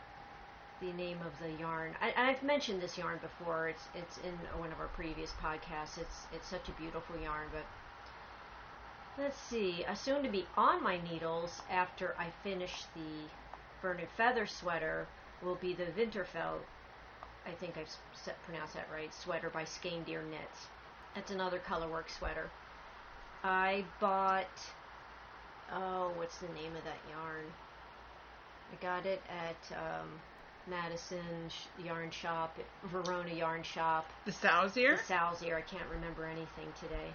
the 0.81 0.91
name 0.93 1.19
of 1.25 1.31
the 1.39 1.59
yarn. 1.59 1.95
I, 2.01 2.13
I've 2.15 2.43
mentioned 2.43 2.81
this 2.81 2.97
yarn 2.97 3.19
before. 3.21 3.69
It's 3.69 3.87
it's 3.95 4.17
in 4.19 4.33
one 4.59 4.71
of 4.71 4.79
our 4.79 4.89
previous 4.89 5.31
podcasts. 5.41 5.97
It's 5.97 6.27
it's 6.33 6.47
such 6.47 6.69
a 6.69 6.73
beautiful 6.73 7.17
yarn, 7.17 7.47
but 7.51 7.65
let's 9.17 9.37
see. 9.37 9.85
Uh, 9.87 9.95
soon 9.95 10.23
to 10.23 10.29
be 10.29 10.45
on 10.57 10.83
my 10.83 10.99
needles 11.01 11.61
after 11.69 12.15
I 12.19 12.27
finish 12.43 12.83
the 12.95 13.29
Fern 13.81 13.99
and 13.99 14.09
Feather 14.17 14.45
sweater 14.45 15.07
will 15.41 15.55
be 15.55 15.73
the 15.73 15.85
Winterfell. 15.85 16.59
I 17.47 17.51
think 17.51 17.77
I've 17.77 17.89
pronounced 18.45 18.73
that 18.73 18.87
right. 18.91 19.13
Sweater 19.13 19.49
by 19.49 19.63
Skeindeer 19.63 20.23
Knits. 20.29 20.67
That's 21.13 21.31
another 21.31 21.59
colorwork 21.59 22.09
sweater. 22.09 22.49
I 23.45 23.83
bought. 23.99 24.47
Oh, 25.71 26.11
what's 26.15 26.37
the 26.37 26.47
name 26.47 26.75
of 26.75 26.83
that 26.83 26.97
yarn? 27.11 27.45
I 28.71 28.83
got 28.83 29.05
it 29.05 29.21
at 29.29 29.77
um, 29.77 30.07
Madison 30.67 31.51
Yarn 31.83 32.09
Shop, 32.09 32.57
Verona 32.85 33.31
Yarn 33.31 33.61
Shop. 33.61 34.09
The 34.25 34.31
Sow's 34.31 34.75
Ear? 34.77 34.97
The 34.97 35.03
Sow's 35.03 35.43
Ear. 35.43 35.57
I 35.57 35.61
can't 35.61 35.87
remember 35.91 36.25
anything 36.25 36.73
today. 36.79 37.13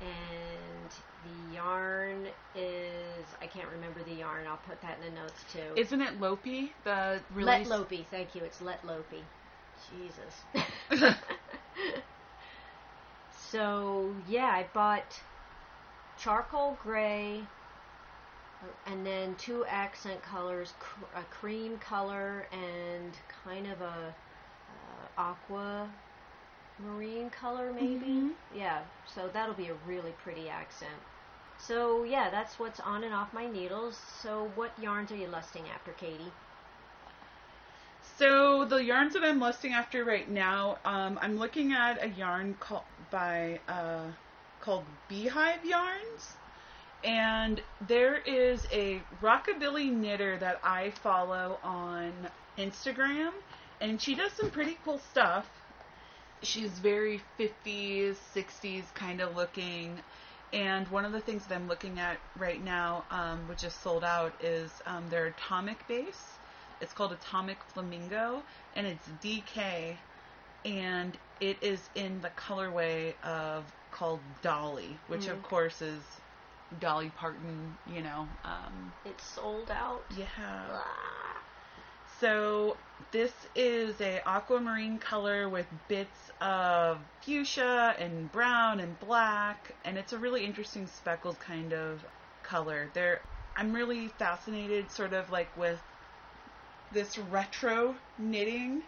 And 0.00 0.90
the 1.24 1.54
yarn 1.54 2.26
is 2.54 3.24
I 3.40 3.46
can't 3.46 3.68
remember 3.72 4.02
the 4.02 4.16
yarn. 4.16 4.46
I'll 4.46 4.60
put 4.68 4.82
that 4.82 4.98
in 4.98 5.14
the 5.14 5.20
notes 5.20 5.42
too. 5.50 5.80
Isn't 5.80 6.02
it 6.02 6.20
Lopi? 6.20 6.68
The 6.84 7.22
Let 7.34 7.64
release? 7.64 7.68
Lopi. 7.68 8.04
Thank 8.10 8.34
you. 8.34 8.42
It's 8.42 8.58
Léttlopi. 8.58 9.22
Jesus. 9.90 11.14
so 13.54 14.12
yeah, 14.28 14.46
I 14.46 14.66
bought 14.74 15.20
charcoal 16.18 16.76
gray, 16.82 17.40
and 18.86 19.06
then 19.06 19.36
two 19.36 19.64
accent 19.66 20.20
colors, 20.22 20.74
cr- 20.80 21.04
a 21.14 21.22
cream 21.22 21.78
color 21.78 22.46
and 22.52 23.12
kind 23.44 23.68
of 23.68 23.80
a 23.80 24.12
uh, 24.74 25.06
aqua 25.20 25.88
marine 26.80 27.30
color, 27.30 27.72
maybe. 27.72 28.06
Mhm. 28.06 28.32
Yeah. 28.52 28.80
So 29.06 29.28
that'll 29.32 29.54
be 29.54 29.68
a 29.68 29.74
really 29.86 30.12
pretty 30.24 30.48
accent. 30.48 30.98
So 31.56 32.02
yeah, 32.02 32.30
that's 32.30 32.58
what's 32.58 32.80
on 32.80 33.04
and 33.04 33.14
off 33.14 33.32
my 33.32 33.46
needles. 33.46 33.96
So 34.20 34.50
what 34.56 34.76
yarns 34.80 35.12
are 35.12 35.16
you 35.16 35.28
lusting 35.28 35.68
after, 35.72 35.92
Katie? 35.92 36.32
So 38.18 38.64
the 38.64 38.82
yarns 38.82 39.14
that 39.14 39.24
I'm 39.24 39.40
lusting 39.40 39.72
after 39.72 40.04
right 40.04 40.28
now, 40.30 40.78
um, 40.84 41.18
I'm 41.20 41.38
looking 41.38 41.72
at 41.72 42.02
a 42.02 42.08
yarn 42.08 42.54
called 42.60 42.84
by 43.14 43.60
uh, 43.68 44.10
called 44.60 44.84
Beehive 45.08 45.64
Yarns, 45.64 46.32
and 47.04 47.62
there 47.86 48.16
is 48.16 48.66
a 48.72 49.00
rockabilly 49.22 49.92
knitter 49.92 50.36
that 50.38 50.58
I 50.64 50.90
follow 50.90 51.58
on 51.62 52.12
Instagram, 52.58 53.30
and 53.80 54.02
she 54.02 54.16
does 54.16 54.32
some 54.32 54.50
pretty 54.50 54.76
cool 54.84 54.98
stuff. 55.12 55.46
She's 56.42 56.72
very 56.80 57.22
50s, 57.38 58.16
60s 58.34 58.82
kind 58.94 59.20
of 59.20 59.36
looking. 59.36 60.00
And 60.52 60.88
one 60.88 61.04
of 61.04 61.12
the 61.12 61.20
things 61.20 61.46
that 61.46 61.54
I'm 61.54 61.68
looking 61.68 62.00
at 62.00 62.18
right 62.36 62.62
now, 62.62 63.04
um, 63.12 63.46
which 63.48 63.62
is 63.62 63.74
sold 63.74 64.02
out, 64.02 64.32
is 64.42 64.72
um, 64.86 65.08
their 65.08 65.26
atomic 65.26 65.86
base. 65.86 66.24
It's 66.80 66.92
called 66.92 67.12
Atomic 67.12 67.58
Flamingo, 67.72 68.42
and 68.74 68.88
it's 68.88 69.06
DK, 69.22 69.96
and 70.64 71.16
it 71.40 71.56
is 71.62 71.88
in 71.94 72.20
the 72.20 72.30
colorway 72.30 73.14
of 73.22 73.64
called 73.90 74.20
Dolly, 74.42 74.98
which 75.08 75.28
of 75.28 75.38
Mhm. 75.38 75.42
course 75.42 75.82
is 75.82 76.02
Dolly 76.80 77.10
Parton. 77.10 77.76
You 77.86 78.02
know, 78.02 78.26
um, 78.44 78.92
It's 79.04 79.24
sold 79.24 79.70
out. 79.70 80.04
yeah. 80.10 80.26
Ah. 80.36 81.42
So 82.20 82.76
this 83.10 83.32
is 83.54 84.00
a 84.00 84.22
aquamarine 84.26 84.98
color 84.98 85.48
with 85.48 85.66
bits 85.88 86.30
of 86.40 86.98
fuchsia 87.22 87.94
and 87.98 88.30
brown 88.32 88.80
and 88.80 88.98
black, 89.00 89.74
and 89.84 89.98
it's 89.98 90.12
a 90.12 90.18
really 90.18 90.44
interesting 90.44 90.86
speckled 90.86 91.38
kind 91.40 91.72
of 91.72 92.04
color. 92.42 92.88
There, 92.94 93.20
I'm 93.56 93.72
really 93.72 94.08
fascinated, 94.08 94.90
sort 94.90 95.12
of 95.12 95.30
like 95.30 95.54
with 95.56 95.78
this 96.92 97.18
retro 97.18 97.94
knitting 98.18 98.82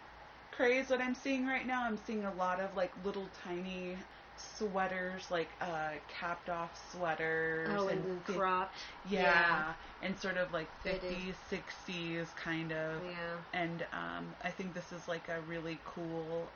craze 0.56 0.88
that 0.88 1.00
I'm 1.00 1.14
seeing 1.14 1.46
right 1.46 1.66
now. 1.66 1.84
I'm 1.84 1.98
seeing 2.06 2.24
a 2.24 2.32
lot 2.34 2.60
of 2.60 2.74
like 2.76 2.92
little 3.04 3.26
tiny 3.44 3.96
sweaters, 4.36 5.30
like 5.30 5.48
uh, 5.60 5.90
capped 6.08 6.48
off 6.48 6.70
sweaters 6.92 7.68
Oh, 7.72 7.88
and 7.88 8.02
thi- 8.26 8.34
cropped. 8.34 8.76
yeah, 9.10 9.72
and 10.02 10.18
sort 10.18 10.36
of 10.36 10.52
like 10.52 10.68
50s, 10.84 11.34
60s 11.50 12.34
kind 12.36 12.72
of. 12.72 13.00
Yeah. 13.04 13.36
And 13.60 13.82
um, 13.92 14.26
I 14.44 14.50
think 14.50 14.74
this 14.74 14.92
is 14.92 15.06
like 15.08 15.28
a 15.28 15.40
really 15.48 15.78
cool 15.84 16.46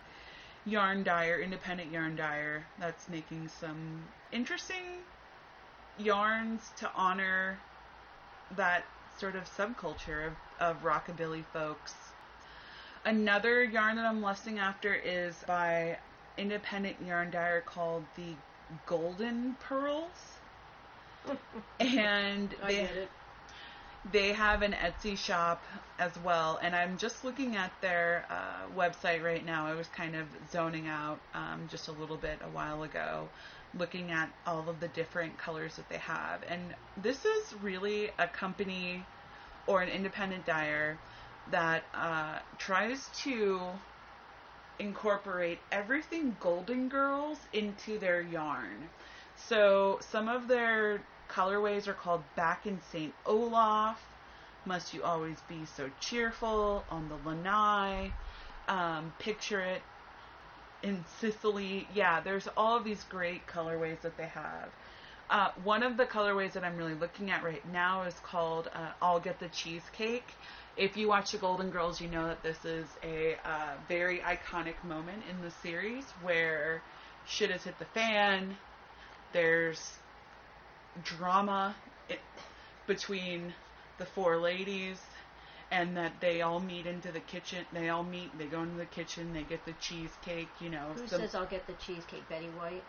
yarn 0.66 1.02
dyer, 1.02 1.40
independent 1.40 1.90
yarn 1.92 2.16
dyer 2.16 2.64
that's 2.78 3.09
making 3.09 3.49
some 3.49 4.02
interesting 4.33 4.76
yarns 5.99 6.71
to 6.78 6.90
honor 6.95 7.59
that 8.57 8.85
sort 9.19 9.37
of 9.37 9.45
subculture 9.45 10.26
of, 10.26 10.33
of 10.59 10.83
rockabilly 10.83 11.45
folks. 11.52 11.95
Another 13.04 13.64
yarn 13.64 13.97
that 13.97 14.04
I'm 14.04 14.21
lusting 14.21 14.59
after 14.59 14.95
is 14.95 15.35
by 15.47 15.97
independent 16.37 16.97
yarn 17.07 17.30
dyer 17.30 17.62
called 17.62 18.04
the 18.16 18.35
Golden 18.87 19.57
Pearls. 19.61 20.37
and 21.80 22.54
I 22.62 22.73
they 22.73 22.88
they 24.12 24.33
have 24.33 24.62
an 24.62 24.73
Etsy 24.73 25.16
shop 25.16 25.62
as 25.99 26.12
well, 26.25 26.59
and 26.62 26.75
I'm 26.75 26.97
just 26.97 27.25
looking 27.25 27.57
at 27.57 27.71
their 27.83 28.25
uh, 28.30 28.78
website 28.78 29.23
right 29.23 29.45
now. 29.45 29.66
I 29.66 29.75
was 29.75 29.88
kind 29.88 30.16
of 30.16 30.26
zoning 30.50 30.88
out 30.88 31.21
um, 31.35 31.69
just 31.71 31.88
a 31.88 31.92
little 31.92 32.16
bit 32.16 32.38
a 32.42 32.49
while 32.49 32.83
ago, 32.83 33.28
looking 33.78 34.11
at 34.11 34.30
all 34.47 34.69
of 34.69 34.80
the 34.80 34.88
different 34.88 35.37
colors 35.37 35.76
that 35.76 35.88
they 35.90 35.99
have. 35.99 36.42
And 36.49 36.75
this 36.97 37.25
is 37.25 37.54
really 37.62 38.11
a 38.19 38.26
company 38.26 39.04
or 39.66 39.83
an 39.83 39.90
independent 39.90 40.47
dyer 40.47 40.97
that 41.50 41.85
uh, 41.95 42.38
tries 42.59 43.09
to 43.23 43.61
incorporate 44.78 45.59
everything 45.71 46.37
Golden 46.40 46.88
Girls 46.88 47.38
into 47.52 47.99
their 47.99 48.21
yarn. 48.21 48.88
So 49.37 49.99
some 50.00 50.28
of 50.28 50.49
their 50.49 51.00
colorways 51.28 51.87
are 51.87 51.95
called 51.95 52.23
Back 52.35 52.66
in 52.66 52.80
St. 52.92 53.14
Olaf, 53.26 54.00
Must 54.64 54.92
You 54.95 55.02
Always 55.02 55.38
Be 55.49 55.64
So 55.76 55.90
Cheerful, 56.00 56.85
On 56.90 57.09
the 57.09 57.28
Lanai, 57.28 58.12
um, 58.69 59.12
Picture 59.19 59.61
It 59.61 59.83
in 60.83 61.04
Sicily. 61.21 61.87
Yeah, 61.95 62.21
there's 62.21 62.49
all 62.57 62.76
of 62.76 62.85
these 62.85 63.04
great 63.04 63.47
colorways 63.47 64.00
that 64.02 64.16
they 64.16 64.26
have. 64.26 64.71
Uh, 65.28 65.50
one 65.62 65.83
of 65.85 65.97
the 65.97 66.04
colorways 66.04 66.52
that 66.52 66.64
I'm 66.64 66.76
really 66.76 66.95
looking 66.95 67.30
at 67.30 67.45
right 67.45 67.62
now 67.73 68.02
is 68.02 68.14
called 68.25 68.69
uh, 68.75 68.90
I'll 69.00 69.21
Get 69.21 69.38
the 69.38 69.49
Cheesecake. 69.49 70.26
If 70.76 70.96
you 70.96 71.08
watch 71.08 71.32
The 71.32 71.38
Golden 71.38 71.70
Girls, 71.70 72.00
you 72.00 72.08
know 72.08 72.26
that 72.26 72.42
this 72.42 72.64
is 72.64 72.86
a 73.02 73.36
uh, 73.44 73.74
very 73.88 74.18
iconic 74.18 74.82
moment 74.84 75.22
in 75.28 75.42
the 75.42 75.50
series 75.50 76.04
where 76.22 76.80
shit 77.26 77.50
has 77.50 77.64
hit 77.64 77.78
the 77.78 77.84
fan. 77.86 78.56
There's 79.32 79.80
drama 81.04 81.74
i 82.10 82.18
between 82.86 83.52
the 83.98 84.06
four 84.06 84.38
ladies, 84.38 85.00
and 85.70 85.96
that 85.96 86.12
they 86.20 86.42
all 86.42 86.58
meet 86.60 86.86
into 86.86 87.12
the 87.12 87.20
kitchen. 87.20 87.64
They 87.72 87.88
all 87.88 88.02
meet. 88.02 88.36
They 88.36 88.46
go 88.46 88.62
into 88.62 88.76
the 88.76 88.86
kitchen. 88.86 89.32
They 89.32 89.42
get 89.42 89.64
the 89.64 89.74
cheesecake. 89.80 90.48
You 90.60 90.70
know, 90.70 90.92
Who 90.94 91.06
some- 91.06 91.20
says 91.20 91.34
I'll 91.34 91.46
get 91.46 91.66
the 91.66 91.74
cheesecake? 91.74 92.28
Betty 92.28 92.48
White. 92.48 92.82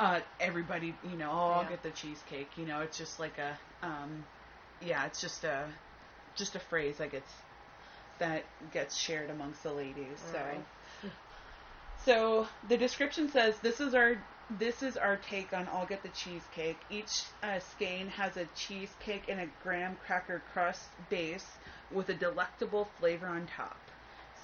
uh, 0.00 0.20
everybody, 0.40 0.94
you 1.08 1.16
know, 1.16 1.30
oh, 1.30 1.50
I'll 1.60 1.68
get 1.68 1.82
the 1.84 1.90
cheesecake. 1.90 2.50
You 2.56 2.66
know, 2.66 2.80
it's 2.80 2.98
just 2.98 3.20
like 3.20 3.38
a, 3.38 3.56
um, 3.86 4.24
yeah, 4.84 5.06
it's 5.06 5.20
just 5.20 5.44
a, 5.44 5.66
just 6.34 6.54
a 6.54 6.60
phrase 6.60 6.98
that 6.98 7.12
gets 7.12 7.30
that 8.18 8.44
gets 8.72 8.96
shared 8.96 9.30
amongst 9.30 9.62
the 9.62 9.72
ladies. 9.72 10.18
So, 10.30 10.38
Alright. 10.38 10.64
so 12.04 12.46
the 12.68 12.76
description 12.76 13.28
says 13.28 13.56
this 13.62 13.80
is 13.80 13.94
our 13.94 14.16
this 14.58 14.82
is 14.82 14.96
our 14.96 15.16
take 15.16 15.52
on 15.52 15.68
I'll 15.72 15.86
get 15.86 16.02
the 16.02 16.10
cheesecake. 16.10 16.78
Each 16.90 17.22
uh, 17.42 17.58
skein 17.58 18.08
has 18.08 18.36
a 18.36 18.46
cheesecake 18.54 19.24
and 19.28 19.40
a 19.40 19.48
graham 19.62 19.96
cracker 20.06 20.42
crust 20.52 20.88
base 21.08 21.46
with 21.90 22.08
a 22.08 22.14
delectable 22.14 22.88
flavor 23.00 23.26
on 23.26 23.46
top. 23.46 23.78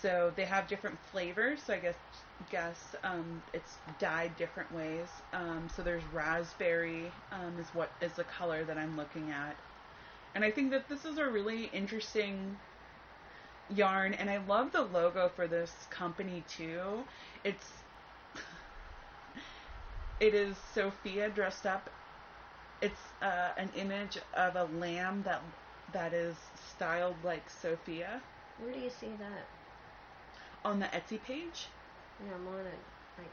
So 0.00 0.32
they 0.34 0.46
have 0.46 0.66
different 0.66 0.98
flavors. 1.12 1.60
So 1.66 1.74
I 1.74 1.78
guess 1.78 1.96
guess 2.50 2.96
um, 3.04 3.42
it's 3.52 3.76
dyed 3.98 4.36
different 4.36 4.72
ways. 4.74 5.08
Um, 5.32 5.68
so 5.74 5.82
there's 5.82 6.02
raspberry 6.12 7.12
um, 7.32 7.58
is 7.60 7.66
what 7.74 7.90
is 8.00 8.12
the 8.14 8.24
color 8.24 8.64
that 8.64 8.78
I'm 8.78 8.96
looking 8.96 9.30
at, 9.30 9.56
and 10.34 10.44
I 10.44 10.50
think 10.50 10.70
that 10.70 10.88
this 10.88 11.04
is 11.04 11.18
a 11.18 11.26
really 11.26 11.70
interesting 11.72 12.56
yarn, 13.74 14.14
and 14.14 14.30
I 14.30 14.38
love 14.46 14.72
the 14.72 14.82
logo 14.82 15.28
for 15.34 15.46
this 15.46 15.72
company 15.90 16.44
too. 16.48 17.04
It's 17.44 17.66
it 20.20 20.34
is 20.34 20.56
Sophia 20.74 21.28
dressed 21.30 21.66
up. 21.66 21.90
It's 22.82 23.00
uh, 23.22 23.50
an 23.58 23.70
image 23.76 24.18
of 24.34 24.56
a 24.56 24.64
lamb 24.78 25.22
that 25.24 25.42
that 25.92 26.12
is 26.14 26.36
styled 26.76 27.16
like 27.24 27.42
Sophia 27.50 28.20
Where 28.62 28.72
do 28.72 28.78
you 28.78 28.90
see 28.90 29.10
that? 29.18 29.46
on 30.64 30.78
the 30.78 30.86
Etsy 30.86 31.22
page. 31.22 31.68
Yeah, 32.24 32.34
I'm 32.34 32.46
on 32.48 32.60
it. 32.66 32.78
Like, 33.18 33.30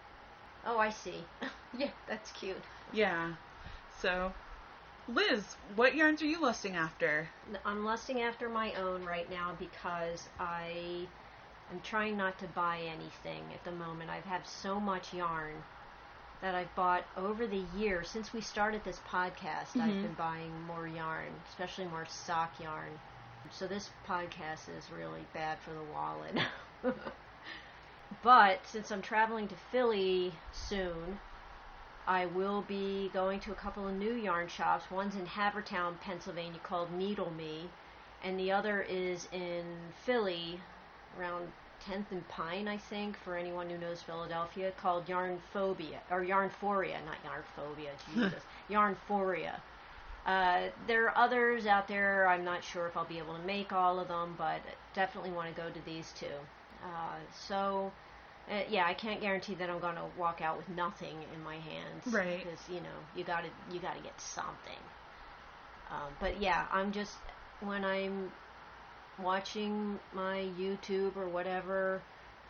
oh, 0.66 0.80
I 0.80 0.90
see. 0.90 1.24
yeah, 1.78 1.90
that's 2.08 2.32
cute. 2.32 2.58
Yeah. 2.94 3.34
So, 4.02 4.32
Liz, 5.08 5.56
what 5.76 5.96
yarns 5.96 6.22
are 6.22 6.26
you 6.26 6.42
lusting 6.42 6.76
after? 6.76 7.28
I'm 7.66 7.86
lusting 7.86 8.22
after 8.22 8.50
my 8.50 8.74
own 8.74 9.06
right 9.06 9.30
now 9.30 9.54
because 9.58 10.28
I 10.38 11.08
am 11.72 11.80
trying 11.82 12.18
not 12.18 12.38
to 12.40 12.48
buy 12.48 12.80
anything 12.80 13.42
at 13.54 13.64
the 13.64 13.72
moment. 13.72 14.10
I've 14.10 14.26
had 14.26 14.46
so 14.46 14.80
much 14.80 15.14
yarn 15.14 15.64
that 16.42 16.56
I've 16.56 16.74
bought 16.76 17.04
over 17.16 17.48
the 17.48 17.64
years 17.78 18.10
since 18.10 18.34
we 18.34 18.42
started 18.42 18.84
this 18.84 19.00
podcast. 19.10 19.80
I've 19.80 19.96
Mhm. 19.96 20.02
been 20.02 20.14
buying 20.14 20.62
more 20.68 20.88
yarn, 20.88 21.34
especially 21.50 21.86
more 21.86 22.06
sock 22.06 22.60
yarn. 22.60 23.00
So 23.52 23.66
this 23.66 23.90
podcast 24.08 24.68
is 24.78 24.92
really 24.92 25.26
bad 25.34 25.58
for 25.60 25.72
the 25.72 25.84
wallet. 25.94 26.38
but 28.24 28.60
since 28.68 28.92
I'm 28.92 29.02
traveling 29.02 29.48
to 29.48 29.56
Philly 29.72 30.34
soon, 30.52 31.18
I 32.08 32.26
will 32.28 32.62
be 32.62 33.12
going 33.14 33.42
to 33.42 33.52
a 33.52 33.56
couple 33.56 33.86
of 33.88 33.94
new 33.94 34.14
yarn 34.14 34.48
shops. 34.48 34.90
One's 34.90 35.16
in 35.16 35.26
Havertown, 35.26 36.00
Pennsylvania, 36.00 36.60
called 36.64 36.92
Needle 36.94 37.32
Me, 37.32 37.70
and 38.24 38.40
the 38.40 38.52
other 38.52 38.82
is 38.82 39.28
in 39.34 39.66
Philly, 40.06 40.62
around 41.20 41.52
10th 41.86 42.12
and 42.12 42.28
Pine, 42.30 42.68
I 42.68 42.78
think, 42.78 43.18
for 43.18 43.36
anyone 43.36 43.70
who 43.70 43.78
knows 43.78 44.02
Philadelphia, 44.02 44.72
called 44.82 45.06
Yarnphobia 45.08 46.00
or 46.10 46.24
Yarn 46.24 46.50
Yarnphoria, 46.50 46.98
not 47.06 47.18
Yarnphobia. 47.24 47.92
Jesus, 48.14 48.44
Yarnphoria. 48.70 49.56
Uh, 50.26 50.70
there 50.88 51.06
are 51.06 51.18
others 51.18 51.66
out 51.66 51.88
there. 51.88 52.28
I'm 52.28 52.44
not 52.44 52.64
sure 52.64 52.88
if 52.88 52.98
I'll 52.98 53.06
be 53.06 53.18
able 53.18 53.36
to 53.36 53.44
make 53.44 53.72
all 53.72 54.00
of 54.00 54.08
them, 54.10 54.36
but 54.38 54.62
definitely 54.94 55.32
want 55.32 55.54
to 55.54 55.62
go 55.62 55.70
to 55.70 55.86
these 55.86 56.14
two. 56.18 56.26
Uh, 56.84 57.18
so, 57.48 57.92
uh, 58.50 58.62
yeah, 58.70 58.86
I 58.86 58.94
can't 58.94 59.20
guarantee 59.20 59.56
that 59.56 59.70
I'm 59.70 59.80
going 59.80 59.96
to 59.96 60.06
walk 60.18 60.42
out 60.42 60.58
with 60.58 60.70
nothing 60.70 61.18
in 61.34 61.44
my 61.44 61.56
hands, 61.56 62.14
Right. 62.14 62.44
Because 62.44 62.60
you 62.70 62.80
know 62.82 62.98
you 63.16 63.24
got 63.24 63.42
to 63.44 63.50
you 63.74 63.80
got 63.80 63.96
to 63.96 64.02
get 64.02 64.20
something. 64.20 64.80
Um, 65.92 66.12
but 66.20 66.42
yeah, 66.42 66.66
I'm 66.72 66.92
just 66.92 67.16
when 67.62 67.84
I'm 67.84 68.32
watching 69.22 70.00
my 70.14 70.46
YouTube 70.60 71.16
or 71.18 71.28
whatever, 71.28 72.02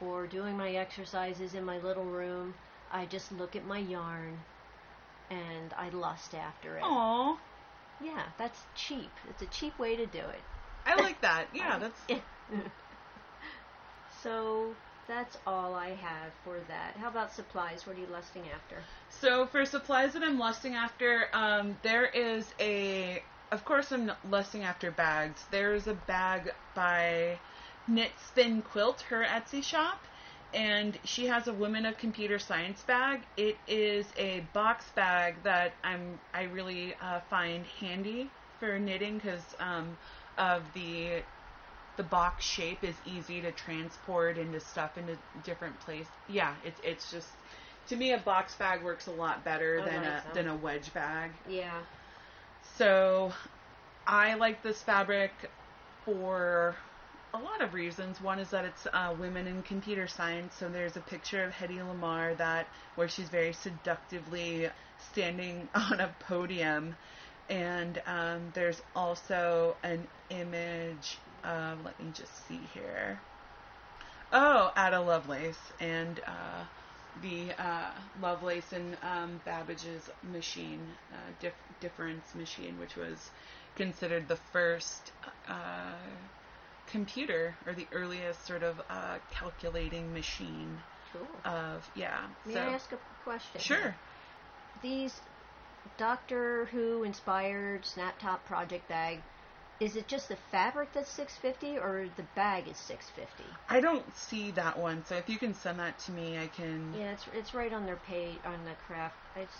or 0.01 0.27
doing 0.27 0.57
my 0.57 0.71
exercises 0.71 1.53
in 1.53 1.63
my 1.63 1.79
little 1.79 2.05
room, 2.05 2.53
I 2.91 3.05
just 3.05 3.31
look 3.31 3.55
at 3.55 3.65
my 3.65 3.79
yarn 3.79 4.37
and 5.29 5.73
I 5.77 5.89
lust 5.89 6.33
after 6.35 6.77
it. 6.77 6.83
Aw, 6.83 7.37
Yeah, 8.03 8.23
that's 8.37 8.59
cheap. 8.75 9.11
It's 9.29 9.41
a 9.41 9.47
cheap 9.47 9.77
way 9.79 9.95
to 9.95 10.05
do 10.05 10.19
it. 10.19 10.41
I 10.85 10.95
like 10.95 11.21
that. 11.21 11.47
Yeah, 11.53 11.79
that's 11.79 12.01
so 14.23 14.73
that's 15.07 15.37
all 15.47 15.73
I 15.73 15.89
have 15.89 16.31
for 16.43 16.57
that. 16.67 16.95
How 16.97 17.07
about 17.07 17.33
supplies? 17.33 17.87
What 17.87 17.97
are 17.97 17.99
you 17.99 18.07
lusting 18.11 18.43
after? 18.53 18.77
So 19.09 19.45
for 19.47 19.65
supplies 19.65 20.13
that 20.13 20.23
I'm 20.23 20.37
lusting 20.37 20.75
after, 20.75 21.27
um, 21.33 21.77
there 21.83 22.05
is 22.05 22.45
a. 22.59 23.23
Of 23.51 23.63
course, 23.63 23.91
I'm 23.91 24.11
lusting 24.29 24.63
after 24.63 24.91
bags. 24.91 25.45
There's 25.51 25.87
a 25.87 25.93
bag 25.93 26.53
by 26.75 27.39
Knit 27.87 28.11
Spin 28.27 28.61
Quilt, 28.61 29.01
her 29.03 29.23
Etsy 29.23 29.63
shop, 29.63 30.01
and 30.53 30.97
she 31.05 31.27
has 31.27 31.47
a 31.47 31.53
Women 31.53 31.85
of 31.85 31.97
Computer 31.97 32.39
Science 32.39 32.83
bag. 32.83 33.21
It 33.37 33.57
is 33.67 34.05
a 34.17 34.41
box 34.53 34.85
bag 34.95 35.35
that 35.43 35.71
I'm 35.83 36.19
I 36.33 36.43
really 36.43 36.93
uh, 37.01 37.21
find 37.29 37.65
handy 37.79 38.29
for 38.59 38.77
knitting 38.77 39.15
because 39.15 39.55
um, 39.59 39.97
of 40.37 40.63
the 40.73 41.21
the 41.97 42.03
box 42.03 42.45
shape 42.45 42.83
is 42.83 42.95
easy 43.05 43.41
to 43.41 43.51
transport 43.51 44.37
into 44.37 44.59
stuff 44.59 44.97
into 44.97 45.17
different 45.43 45.79
places. 45.81 46.07
Yeah, 46.29 46.53
it's 46.63 46.79
it's 46.83 47.11
just 47.11 47.27
to 47.89 47.95
me 47.95 48.13
a 48.13 48.19
box 48.19 48.55
bag 48.55 48.83
works 48.83 49.07
a 49.07 49.11
lot 49.11 49.43
better 49.43 49.83
than 49.83 50.03
a 50.03 50.23
them. 50.23 50.23
than 50.33 50.47
a 50.47 50.55
wedge 50.55 50.93
bag. 50.93 51.31
Yeah. 51.49 51.81
So 52.77 53.33
I 54.05 54.35
like 54.35 54.61
this 54.61 54.81
fabric 54.81 55.31
for 56.05 56.75
a 57.33 57.37
lot 57.37 57.61
of 57.61 57.73
reasons. 57.73 58.21
One 58.21 58.39
is 58.39 58.49
that 58.51 58.65
it's 58.65 58.87
uh, 58.93 59.13
women 59.19 59.47
in 59.47 59.61
computer 59.63 60.07
science, 60.07 60.55
so 60.57 60.69
there's 60.69 60.95
a 60.95 61.01
picture 61.01 61.43
of 61.43 61.51
Hedy 61.51 61.79
Lamarr 61.79 62.37
that 62.37 62.67
where 62.95 63.07
she's 63.07 63.29
very 63.29 63.53
seductively 63.53 64.69
standing 65.11 65.67
on 65.75 65.99
a 65.99 66.13
podium, 66.19 66.95
and 67.49 68.01
um, 68.05 68.51
there's 68.53 68.81
also 68.95 69.75
an 69.83 70.07
image 70.29 71.17
of 71.43 71.83
let 71.83 71.99
me 71.99 72.11
just 72.13 72.47
see 72.47 72.59
here. 72.73 73.19
Oh, 74.31 74.71
Ada 74.77 74.99
Lovelace 74.99 75.59
and 75.79 76.19
uh, 76.27 76.63
the 77.21 77.51
uh, 77.57 77.91
Lovelace 78.21 78.73
and 78.73 78.97
um, 79.01 79.39
Babbage's 79.45 80.09
machine, 80.33 80.79
uh, 81.13 81.15
dif- 81.39 81.53
difference 81.79 82.35
machine, 82.35 82.77
which 82.79 82.95
was 82.95 83.29
considered 83.75 84.27
the 84.27 84.35
first 84.51 85.11
uh, 85.47 85.93
computer 86.91 87.55
or 87.65 87.73
the 87.73 87.87
earliest 87.93 88.45
sort 88.45 88.63
of 88.63 88.79
uh, 88.89 89.17
calculating 89.31 90.13
machine 90.13 90.77
Cool. 91.13 91.27
of 91.45 91.89
yeah. 91.95 92.17
May 92.45 92.53
so 92.53 92.59
I 92.59 92.73
ask 92.73 92.91
a 92.91 92.97
question? 93.23 93.61
sure. 93.61 93.95
These 94.81 95.13
Doctor 95.97 96.65
Who 96.71 97.03
inspired 97.03 97.85
Snap 97.85 98.19
Top 98.19 98.45
project 98.45 98.87
bag. 98.89 99.19
Is 99.79 99.95
it 99.95 100.07
just 100.07 100.27
the 100.27 100.37
fabric 100.51 100.93
that's 100.93 101.09
650 101.11 101.77
or 101.77 102.09
the 102.15 102.23
bag 102.35 102.67
is 102.67 102.77
650? 102.77 103.43
I 103.69 103.79
don't 103.79 104.05
see 104.17 104.49
that 104.51 104.77
one, 104.77 105.05
so 105.05 105.15
if 105.15 105.29
you 105.29 105.37
can 105.37 105.53
send 105.53 105.79
that 105.79 105.99
to 105.99 106.11
me, 106.11 106.39
I 106.39 106.47
can. 106.47 106.93
Yeah, 106.97 107.11
it's 107.11 107.25
it's 107.33 107.53
right 107.53 107.71
on 107.71 107.85
their 107.85 107.97
page 108.07 108.39
on 108.43 108.65
the 108.65 108.73
craft. 108.87 109.15
It's 109.35 109.57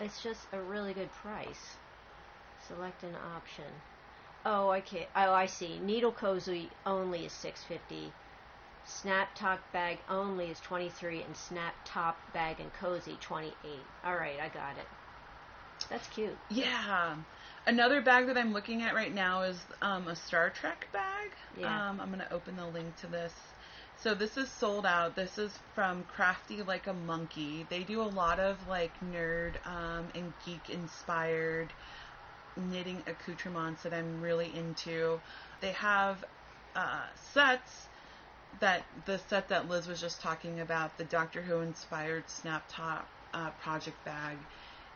it's 0.00 0.22
just 0.22 0.40
a 0.52 0.60
really 0.60 0.94
good 0.94 1.12
price. 1.12 1.76
Select 2.66 3.04
an 3.04 3.14
option. 3.36 3.64
Oh, 4.44 4.72
okay. 4.72 5.08
Oh, 5.14 5.32
I 5.32 5.46
see. 5.46 5.78
Needle 5.78 6.12
cozy 6.12 6.70
only 6.84 7.26
is 7.26 7.32
650. 7.32 8.12
Snap 8.84 9.34
top 9.34 9.60
bag 9.72 9.98
only 10.08 10.46
is 10.46 10.60
23 10.60 11.22
and 11.22 11.36
snap 11.36 11.74
top 11.84 12.16
bag 12.32 12.58
and 12.58 12.72
cozy 12.72 13.16
28. 13.20 13.52
All 14.04 14.16
right, 14.16 14.40
I 14.40 14.48
got 14.48 14.76
it. 14.76 14.86
That's 15.90 16.06
cute. 16.08 16.36
Yeah. 16.50 17.16
Another 17.66 18.00
bag 18.00 18.26
that 18.26 18.38
I'm 18.38 18.52
looking 18.52 18.82
at 18.82 18.94
right 18.94 19.14
now 19.14 19.42
is 19.42 19.58
um, 19.82 20.08
a 20.08 20.16
Star 20.16 20.50
Trek 20.50 20.88
bag. 20.92 21.30
Yeah. 21.58 21.90
Um, 21.90 22.00
I'm 22.00 22.08
going 22.08 22.20
to 22.20 22.32
open 22.32 22.56
the 22.56 22.66
link 22.66 22.96
to 23.00 23.06
this. 23.06 23.32
So 24.00 24.14
this 24.14 24.36
is 24.36 24.48
sold 24.48 24.86
out. 24.86 25.16
This 25.16 25.38
is 25.38 25.58
from 25.74 26.04
Crafty 26.04 26.62
Like 26.62 26.86
a 26.86 26.92
Monkey. 26.92 27.66
They 27.68 27.82
do 27.82 28.00
a 28.00 28.04
lot 28.04 28.38
of 28.38 28.56
like 28.68 28.92
nerd 29.12 29.54
um, 29.66 30.06
and 30.14 30.32
geek 30.46 30.70
inspired 30.70 31.72
knitting 32.56 33.02
accoutrements 33.06 33.82
that 33.82 33.92
I'm 33.92 34.20
really 34.20 34.52
into. 34.54 35.20
They 35.60 35.72
have 35.72 36.24
uh, 36.76 37.06
sets 37.32 37.88
that 38.60 38.82
the 39.04 39.18
set 39.28 39.48
that 39.48 39.68
Liz 39.68 39.86
was 39.86 40.00
just 40.00 40.20
talking 40.20 40.60
about, 40.60 40.96
the 40.96 41.04
Doctor 41.04 41.42
Who 41.42 41.60
inspired 41.60 42.28
snap 42.28 42.64
top 42.68 43.06
uh, 43.34 43.50
project 43.62 44.02
bag, 44.04 44.36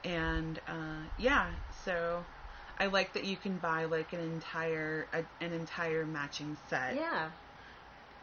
and 0.05 0.61
uh, 0.67 1.05
yeah, 1.17 1.51
so 1.85 2.27
I 2.79 2.87
like 2.87 3.12
that 3.15 3.25
you 3.25 3.37
can 3.37 3.59
buy 3.59 3.85
like 3.85 4.12
an 4.12 4.21
entire 4.21 5.09
a, 5.12 5.25
an 5.45 5.53
entire 5.53 6.07
matching 6.07 6.57
set 6.69 6.97
Yeah, 6.97 7.31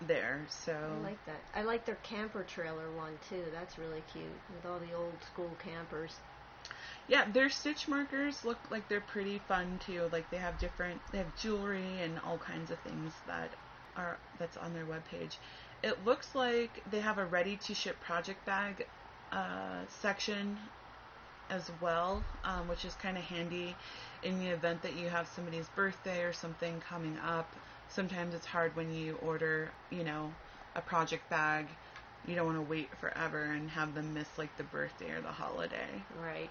there. 0.02 0.46
So 0.50 0.74
I 0.90 0.96
like 0.98 1.24
that. 1.26 1.46
I 1.54 1.64
like 1.64 1.86
their 1.86 1.96
camper 1.96 2.44
trailer 2.44 2.92
one 2.92 3.18
too. 3.20 3.46
That's 3.52 3.78
really 3.78 4.02
cute 4.02 4.42
with 4.50 4.66
all 4.66 4.80
the 4.80 4.94
old 4.94 5.24
school 5.24 5.56
campers. 5.56 6.20
yeah, 7.08 7.26
their 7.32 7.50
stitch 7.50 7.88
markers 7.88 8.44
look 8.46 8.70
like 8.70 8.88
they're 8.88 9.02
pretty 9.02 9.40
fun 9.40 9.80
too. 9.80 10.10
Like 10.12 10.30
they 10.30 10.38
have 10.38 10.58
different, 10.58 11.02
they 11.12 11.18
have 11.20 11.36
jewelry 11.36 12.00
and 12.00 12.20
all 12.20 12.38
kinds 12.38 12.72
of 12.72 12.80
things 12.80 13.14
that 13.26 13.56
are 13.96 14.20
that's 14.38 14.58
on 14.58 14.74
their 14.74 14.86
webpage. 14.86 15.38
It 15.84 16.04
looks 16.06 16.36
like 16.36 16.84
they 16.86 17.00
have 17.00 17.18
a 17.18 17.26
ready 17.26 17.58
to 17.58 17.74
ship 17.74 18.00
project 18.00 18.46
bag 18.46 18.88
uh, 19.32 19.86
section 19.88 20.60
as 21.50 21.70
well, 21.82 22.24
um, 22.44 22.68
which 22.68 22.86
is 22.86 22.94
kind 22.96 23.18
of 23.18 23.24
handy 23.24 23.76
in 24.24 24.40
the 24.40 24.48
event 24.48 24.82
that 24.84 24.96
you 24.96 25.10
have 25.10 25.28
somebody's 25.28 25.68
birthday 25.70 26.24
or 26.24 26.34
something 26.34 26.80
coming 26.82 27.18
up. 27.26 27.52
Sometimes 27.90 28.34
it's 28.36 28.46
hard 28.46 28.76
when 28.76 28.94
you 28.94 29.18
order, 29.26 29.72
you 29.90 30.04
know, 30.04 30.32
a 30.76 30.82
project 30.82 31.30
bag. 31.30 31.68
You 32.28 32.36
don't 32.36 32.46
want 32.46 32.58
to 32.58 32.70
wait 32.70 32.90
forever 33.00 33.44
and 33.44 33.70
have 33.72 33.96
them 33.96 34.14
miss 34.14 34.28
like 34.38 34.56
the 34.58 34.64
birthday 34.64 35.12
or 35.12 35.22
the 35.22 35.30
holiday. 35.32 36.04
Right. 36.22 36.50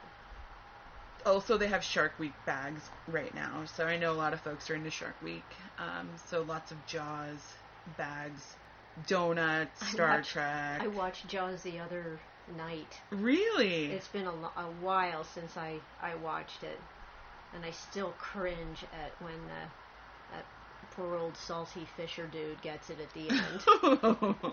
Also, 1.27 1.59
they 1.59 1.67
have 1.69 1.85
Shark 1.85 2.19
Week 2.19 2.33
bags 2.47 2.81
right 3.07 3.35
now, 3.35 3.65
so 3.77 3.85
I 3.87 3.99
know 3.99 4.13
a 4.13 4.15
lot 4.15 4.33
of 4.33 4.41
folks 4.41 4.71
are 4.71 4.75
into 4.75 4.91
Shark 4.91 5.21
Week. 5.23 5.45
Um, 5.79 6.09
so 6.27 6.43
lots 6.43 6.71
of 6.73 6.85
Jaws 6.87 7.55
bags, 7.97 8.55
donuts, 9.07 9.87
Star 9.91 10.09
watched- 10.17 10.31
Trek. 10.31 10.81
I 10.81 10.87
watched 10.87 11.29
Jaws 11.29 11.63
the 11.63 11.79
other 11.81 12.19
night. 12.57 13.01
really? 13.11 13.87
It's 13.87 14.09
been 14.09 14.27
a, 14.27 14.33
a 14.33 14.71
while 14.81 15.25
since 15.25 15.57
I, 15.57 15.81
I 16.01 16.15
watched 16.17 16.63
it, 16.63 16.79
and 17.55 17.65
I 17.65 17.71
still 17.71 18.15
cringe 18.19 18.85
at 18.93 19.13
when 19.23 19.35
the, 19.35 20.37
that 20.37 20.45
poor 20.93 21.17
old 21.17 21.37
salty 21.37 21.87
Fisher 21.97 22.27
dude 22.27 22.61
gets 22.63 22.91
it 22.91 22.99
at 23.01 23.13
the 23.15 23.31
end. 23.31 24.53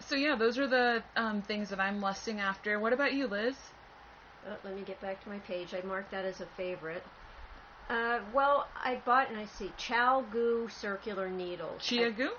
so 0.00 0.14
yeah, 0.14 0.36
those 0.36 0.58
are 0.58 0.66
the 0.66 1.02
um, 1.16 1.42
things 1.42 1.70
that 1.70 1.80
I'm 1.80 2.00
lusting 2.00 2.40
after. 2.40 2.78
What 2.78 2.92
about 2.92 3.12
you, 3.12 3.26
Liz? 3.26 3.56
Oh, 4.48 4.56
let 4.64 4.76
me 4.76 4.82
get 4.82 5.00
back 5.00 5.22
to 5.24 5.28
my 5.28 5.38
page. 5.40 5.74
I 5.74 5.84
marked 5.86 6.12
that 6.12 6.24
as 6.24 6.40
a 6.40 6.46
favorite. 6.56 7.02
Uh, 7.88 8.18
well, 8.34 8.66
I 8.82 9.00
bought 9.04 9.30
and 9.30 9.38
I 9.38 9.46
see 9.46 9.72
ChiaoGoo 9.78 10.70
circular 10.70 11.28
needles. 11.28 11.82
Chia 11.82 12.08
I, 12.08 12.10
Goo? 12.10 12.30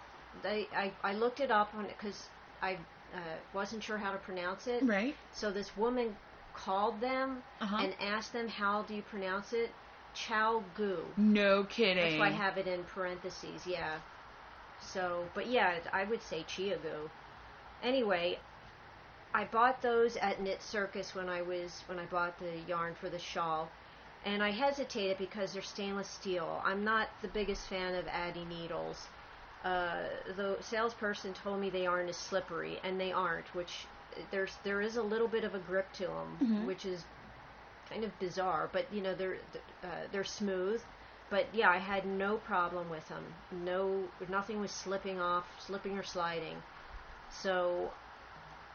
they, 0.43 0.67
I, 0.75 0.91
I 1.03 1.13
looked 1.13 1.39
it 1.39 1.51
up 1.51 1.73
on 1.75 1.85
it 1.85 1.95
because 1.97 2.27
I 2.61 2.77
uh, 3.13 3.19
wasn't 3.53 3.83
sure 3.83 3.97
how 3.97 4.11
to 4.11 4.17
pronounce 4.17 4.67
it. 4.67 4.83
Right. 4.83 5.15
So 5.33 5.51
this 5.51 5.75
woman 5.77 6.15
called 6.53 6.99
them 7.01 7.43
Uh-huh. 7.61 7.77
and 7.83 7.93
asked 8.01 8.33
them 8.33 8.47
how 8.47 8.83
do 8.83 8.93
you 8.95 9.01
pronounce 9.03 9.53
it? 9.53 9.69
Chow 10.13 10.63
Goo. 10.75 11.05
No 11.17 11.63
kidding. 11.65 12.03
That's 12.03 12.19
why 12.19 12.27
I 12.27 12.31
have 12.31 12.57
it 12.57 12.67
in 12.67 12.83
parentheses. 12.83 13.65
Yeah. 13.67 13.99
So, 14.81 15.25
but 15.33 15.47
yeah, 15.47 15.75
I 15.93 16.03
would 16.05 16.21
say 16.23 16.43
Chia 16.43 16.77
Goo. 16.77 17.09
Anyway, 17.83 18.39
I 19.33 19.43
bought 19.45 19.81
those 19.81 20.17
at 20.17 20.41
Knit 20.41 20.61
Circus 20.61 21.13
when 21.13 21.29
I 21.29 21.41
was 21.41 21.83
when 21.87 21.99
I 21.99 22.05
bought 22.05 22.39
the 22.39 22.57
yarn 22.67 22.95
for 22.95 23.09
the 23.09 23.19
shawl, 23.19 23.69
and 24.25 24.41
I 24.41 24.49
hesitated 24.51 25.17
because 25.17 25.53
they're 25.53 25.61
stainless 25.61 26.09
steel. 26.09 26.61
I'm 26.65 26.83
not 26.83 27.09
the 27.21 27.27
biggest 27.27 27.67
fan 27.67 27.93
of 27.95 28.05
Addi 28.05 28.47
needles. 28.47 29.07
Uh, 29.67 30.03
the 30.35 30.57
salesperson 30.61 31.33
told 31.33 31.59
me 31.59 31.69
they 31.69 31.85
aren't 31.85 32.09
as 32.09 32.15
slippery, 32.17 32.79
and 32.83 32.99
they 32.99 33.11
aren't. 33.11 33.47
Which 33.53 33.73
there's 34.31 34.55
there 34.63 34.81
is 34.81 34.95
a 34.97 35.01
little 35.03 35.27
bit 35.27 35.43
of 35.43 35.53
a 35.55 35.59
grip 35.59 35.91
to 35.93 36.07
them, 36.07 36.37
Mhm. 36.41 36.65
which 36.65 36.85
is 36.85 37.03
kind 37.89 38.03
of 38.03 38.11
bizarre. 38.19 38.69
But 38.71 38.85
you 38.93 39.01
know 39.01 39.13
they're 39.13 39.37
uh, 39.83 39.87
they're 40.11 40.23
smooth. 40.23 40.81
But 41.29 41.45
yeah, 41.53 41.69
I 41.69 41.77
had 41.77 42.05
no 42.05 42.37
problem 42.37 42.89
with 42.89 43.05
them. 43.09 43.25
No, 43.51 44.03
nothing 44.29 44.61
was 44.61 44.71
slipping 44.71 45.19
off, 45.19 45.45
slipping 45.59 45.97
or 45.97 46.03
sliding. 46.03 46.63
So 47.43 47.91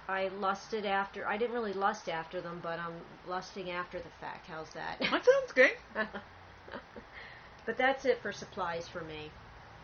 I 0.09 0.29
lusted 0.29 0.85
after. 0.85 1.27
I 1.27 1.39
didn't 1.39 1.55
really 1.55 1.73
lust 1.73 2.09
after 2.11 2.43
them, 2.43 2.61
but 2.63 2.79
I'm 2.79 2.97
lusting 3.27 3.71
after 3.71 3.99
the 3.99 4.11
fact. 4.21 4.47
How's 4.47 4.71
that? 4.75 4.99
That 5.01 5.25
sounds 5.25 5.53
good. 5.55 5.77
but 7.67 7.79
that's 7.79 8.05
it 8.05 8.21
for 8.21 8.33
supplies 8.33 8.87
for 8.89 9.01
me. 9.01 9.31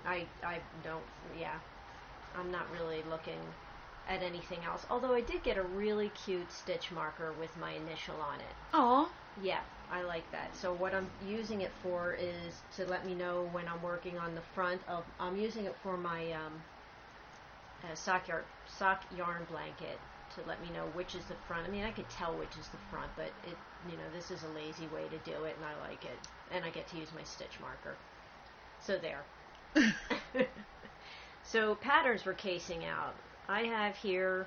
I 0.08 0.24
I 0.42 0.58
don't. 0.82 1.04
Yeah, 1.38 1.58
I'm 2.34 2.50
not 2.50 2.66
really 2.72 3.02
looking 3.10 3.40
at 4.08 4.22
anything 4.22 4.60
else. 4.64 4.86
Although 4.90 5.12
I 5.12 5.20
did 5.20 5.42
get 5.42 5.58
a 5.58 5.62
really 5.62 6.08
cute 6.10 6.50
stitch 6.50 6.90
marker 6.90 7.34
with 7.38 7.54
my 7.58 7.72
initial 7.72 8.16
on 8.20 8.40
it. 8.40 8.56
Aw. 8.72 9.08
Yeah, 9.42 9.60
I 9.92 10.02
like 10.02 10.30
that. 10.32 10.56
So 10.56 10.72
what 10.72 10.94
I'm 10.94 11.08
using 11.28 11.60
it 11.60 11.70
for 11.82 12.14
is 12.14 12.54
to 12.76 12.86
let 12.86 13.04
me 13.06 13.14
know 13.14 13.48
when 13.52 13.68
I'm 13.68 13.82
working 13.82 14.18
on 14.18 14.34
the 14.34 14.40
front 14.54 14.80
of. 14.88 15.04
I'm 15.20 15.36
using 15.36 15.66
it 15.66 15.76
for 15.82 15.96
my 15.96 16.32
um, 16.32 16.54
uh, 17.84 17.94
sock 17.94 18.26
yarn 18.28 18.44
sock 18.66 19.02
yarn 19.16 19.46
blanket 19.50 19.98
to 20.34 20.48
let 20.48 20.60
me 20.62 20.68
know 20.74 20.86
which 20.94 21.14
is 21.14 21.24
the 21.26 21.36
front. 21.46 21.68
I 21.68 21.70
mean, 21.70 21.84
I 21.84 21.90
could 21.90 22.08
tell 22.08 22.32
which 22.32 22.56
is 22.58 22.68
the 22.68 22.82
front, 22.90 23.10
but 23.14 23.30
it 23.46 23.56
you 23.90 23.96
know 23.98 24.08
this 24.14 24.30
is 24.30 24.42
a 24.42 24.48
lazy 24.56 24.88
way 24.88 25.04
to 25.10 25.30
do 25.30 25.44
it, 25.44 25.56
and 25.56 25.66
I 25.66 25.76
like 25.86 26.04
it, 26.04 26.18
and 26.50 26.64
I 26.64 26.70
get 26.70 26.88
to 26.88 26.96
use 26.96 27.08
my 27.14 27.24
stitch 27.24 27.60
marker. 27.60 27.94
So 28.80 28.96
there. 28.96 29.22
so 31.42 31.74
patterns 31.76 32.24
we're 32.24 32.34
casing 32.34 32.84
out. 32.84 33.14
I 33.48 33.62
have 33.62 33.96
here 33.96 34.46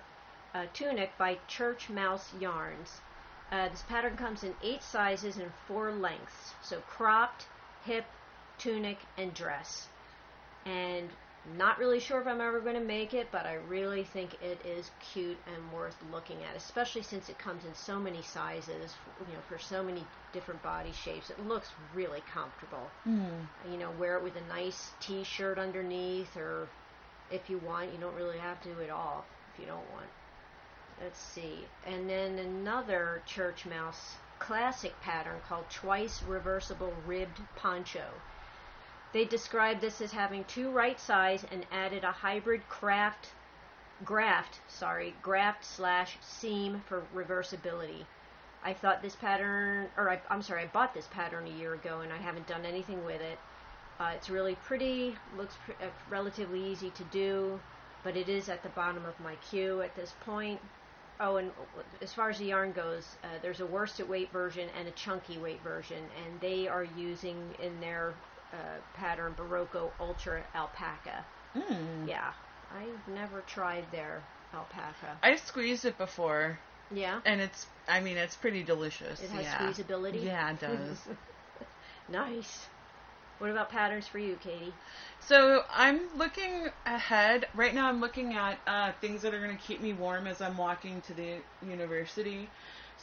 a 0.53 0.67
tunic 0.67 1.17
by 1.17 1.37
Churchmouse 1.47 2.33
Yarns. 2.39 3.01
Uh, 3.51 3.69
this 3.69 3.83
pattern 3.83 4.15
comes 4.15 4.43
in 4.43 4.53
eight 4.63 4.83
sizes 4.83 5.37
and 5.37 5.51
four 5.67 5.91
lengths. 5.91 6.53
So 6.61 6.81
cropped, 6.81 7.47
hip, 7.83 8.05
tunic, 8.57 8.99
and 9.17 9.33
dress. 9.33 9.87
And 10.65 11.09
not 11.57 11.79
really 11.79 11.99
sure 11.99 12.21
if 12.21 12.27
I'm 12.27 12.39
ever 12.39 12.59
going 12.59 12.75
to 12.75 12.81
make 12.83 13.13
it, 13.13 13.27
but 13.31 13.45
I 13.45 13.55
really 13.67 14.03
think 14.03 14.35
it 14.43 14.59
is 14.65 14.91
cute 15.13 15.37
and 15.47 15.73
worth 15.73 15.95
looking 16.11 16.37
at, 16.43 16.55
especially 16.55 17.01
since 17.01 17.29
it 17.29 17.39
comes 17.39 17.65
in 17.65 17.73
so 17.73 17.99
many 17.99 18.21
sizes, 18.21 18.93
you 19.27 19.33
know, 19.33 19.41
for 19.47 19.57
so 19.57 19.83
many 19.83 20.05
different 20.33 20.61
body 20.61 20.91
shapes. 20.91 21.29
It 21.29 21.45
looks 21.47 21.69
really 21.95 22.21
comfortable. 22.31 22.89
Mm. 23.07 23.47
You 23.71 23.77
know, 23.77 23.89
wear 23.99 24.17
it 24.17 24.23
with 24.23 24.35
a 24.35 24.53
nice 24.53 24.91
t-shirt 24.99 25.57
underneath, 25.57 26.37
or 26.37 26.67
if 27.31 27.49
you 27.49 27.57
want, 27.59 27.91
you 27.91 27.99
don't 27.99 28.15
really 28.15 28.37
have 28.37 28.61
to 28.63 28.69
at 28.83 28.89
all 28.91 29.25
if 29.53 29.59
you 29.59 29.65
don't 29.65 29.89
want. 29.91 30.07
Let's 31.01 31.19
see. 31.19 31.65
And 31.87 32.07
then 32.07 32.37
another 32.37 33.23
church 33.25 33.65
mouse 33.65 34.15
classic 34.37 34.99
pattern 35.01 35.39
called 35.47 35.65
twice 35.69 36.21
reversible 36.27 36.93
ribbed 37.05 37.39
poncho. 37.55 38.05
They 39.13 39.25
describe 39.25 39.81
this 39.81 39.99
as 39.99 40.11
having 40.11 40.45
two 40.45 40.71
right 40.71 40.99
sides 40.99 41.45
and 41.51 41.65
added 41.71 42.03
a 42.03 42.11
hybrid 42.11 42.67
craft 42.69 43.29
graft, 44.05 44.59
sorry, 44.67 45.13
graft 45.21 45.65
slash 45.65 46.17
seam 46.21 46.81
for 46.87 47.03
reversibility. 47.13 48.05
I 48.63 48.73
thought 48.73 49.01
this 49.01 49.15
pattern, 49.15 49.89
or 49.97 50.09
I, 50.09 50.21
I'm 50.29 50.41
sorry, 50.41 50.63
I 50.63 50.67
bought 50.67 50.93
this 50.93 51.07
pattern 51.07 51.47
a 51.47 51.59
year 51.59 51.73
ago 51.73 52.01
and 52.01 52.13
I 52.13 52.17
haven't 52.17 52.47
done 52.47 52.65
anything 52.65 53.03
with 53.05 53.21
it. 53.21 53.37
Uh, 53.99 54.11
it's 54.15 54.29
really 54.29 54.55
pretty, 54.55 55.15
looks 55.37 55.55
pr- 55.65 55.83
uh, 55.83 55.89
relatively 56.09 56.63
easy 56.63 56.89
to 56.91 57.03
do, 57.05 57.59
but 58.03 58.17
it 58.17 58.29
is 58.29 58.49
at 58.49 58.63
the 58.63 58.69
bottom 58.69 59.05
of 59.05 59.19
my 59.19 59.35
queue 59.49 59.81
at 59.81 59.95
this 59.95 60.13
point. 60.25 60.59
Oh, 61.19 61.35
and 61.35 61.51
as 62.01 62.13
far 62.13 62.29
as 62.29 62.39
the 62.39 62.45
yarn 62.45 62.71
goes, 62.71 63.17
uh, 63.23 63.27
there's 63.43 63.59
a 63.59 63.65
worsted 63.65 64.09
weight 64.09 64.31
version 64.31 64.69
and 64.79 64.87
a 64.87 64.91
chunky 64.91 65.37
weight 65.37 65.61
version, 65.61 66.03
and 66.25 66.39
they 66.39 66.67
are 66.67 66.87
using 66.97 67.37
in 67.61 67.79
their 67.79 68.15
pattern 68.95 69.35
Berroco 69.37 69.91
Ultra 69.99 70.43
Alpaca. 70.55 71.25
Mm. 71.55 72.07
Yeah, 72.07 72.31
I've 72.73 73.13
never 73.13 73.41
tried 73.41 73.85
their 73.91 74.23
alpaca. 74.53 75.17
I've 75.21 75.39
squeezed 75.39 75.85
it 75.85 75.97
before, 75.97 76.59
Yeah, 76.93 77.21
and 77.25 77.41
it's. 77.41 77.67
I 77.87 77.99
mean, 77.99 78.17
it's 78.17 78.35
pretty 78.35 78.63
delicious. 78.63 79.21
it 79.21 79.29
has 79.31 79.43
yeah. 79.43 79.57
squeezability. 79.57 80.23
Yeah, 80.23 80.51
it 80.51 80.59
does. 80.59 80.97
Nice. 82.09 82.67
What 83.39 83.49
about 83.49 83.69
patterns 83.69 84.07
for 84.07 84.19
you, 84.19 84.35
Katie? 84.35 84.73
So 85.19 85.63
I'm 85.71 86.01
looking 86.15 86.67
ahead. 86.85 87.47
Right 87.55 87.73
now, 87.73 87.87
I'm 87.87 87.99
looking 87.99 88.33
at 88.35 88.59
uh, 88.67 88.91
things 89.01 89.23
that 89.23 89.33
are 89.33 89.39
going 89.39 89.55
to 89.57 89.63
keep 89.63 89.81
me 89.81 89.93
warm 89.93 90.27
as 90.27 90.41
I'm 90.41 90.57
walking 90.57 91.01
to 91.07 91.13
the 91.13 91.37
university. 91.67 92.49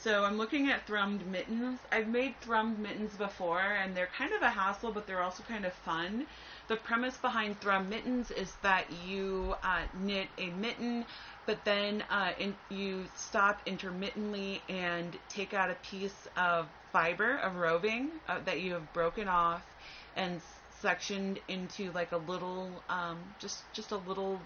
So 0.03 0.25
I'm 0.25 0.39
looking 0.39 0.71
at 0.71 0.87
thrummed 0.87 1.27
mittens. 1.27 1.81
I've 1.91 2.07
made 2.07 2.41
thrummed 2.41 2.79
mittens 2.79 3.17
before, 3.17 3.61
and 3.61 3.97
they're 3.97 4.07
kind 4.07 4.33
of 4.33 4.43
a 4.43 4.49
hassle, 4.49 4.93
but 4.93 5.07
they're 5.07 5.23
also 5.23 5.43
kind 5.43 5.65
of 5.65 5.73
fun. 5.73 6.27
The 6.69 6.77
premise 6.77 7.17
behind 7.17 7.61
thrum 7.61 7.89
mittens 7.89 8.31
is 8.31 8.55
that 8.63 8.93
you 8.93 9.57
uh, 9.65 9.83
knit 9.95 10.29
a 10.39 10.51
mitten, 10.51 11.05
but 11.47 11.65
then 11.65 12.05
uh, 12.11 12.31
in, 12.39 12.55
you 12.69 13.07
stop 13.17 13.61
intermittently 13.67 14.63
and 14.69 15.17
take 15.29 15.53
out 15.53 15.69
a 15.71 15.75
piece 15.75 16.29
of 16.37 16.69
fiber 16.93 17.37
of 17.39 17.57
roving 17.57 18.11
uh, 18.29 18.39
that 18.45 18.61
you 18.61 18.75
have 18.75 18.93
broken 18.93 19.27
off 19.27 19.67
and 20.15 20.41
sectioned 20.81 21.41
into 21.49 21.91
like 21.91 22.13
a 22.13 22.17
little, 22.19 22.85
um, 22.89 23.19
just 23.41 23.73
just 23.73 23.91
a 23.91 23.97
little 23.97 24.41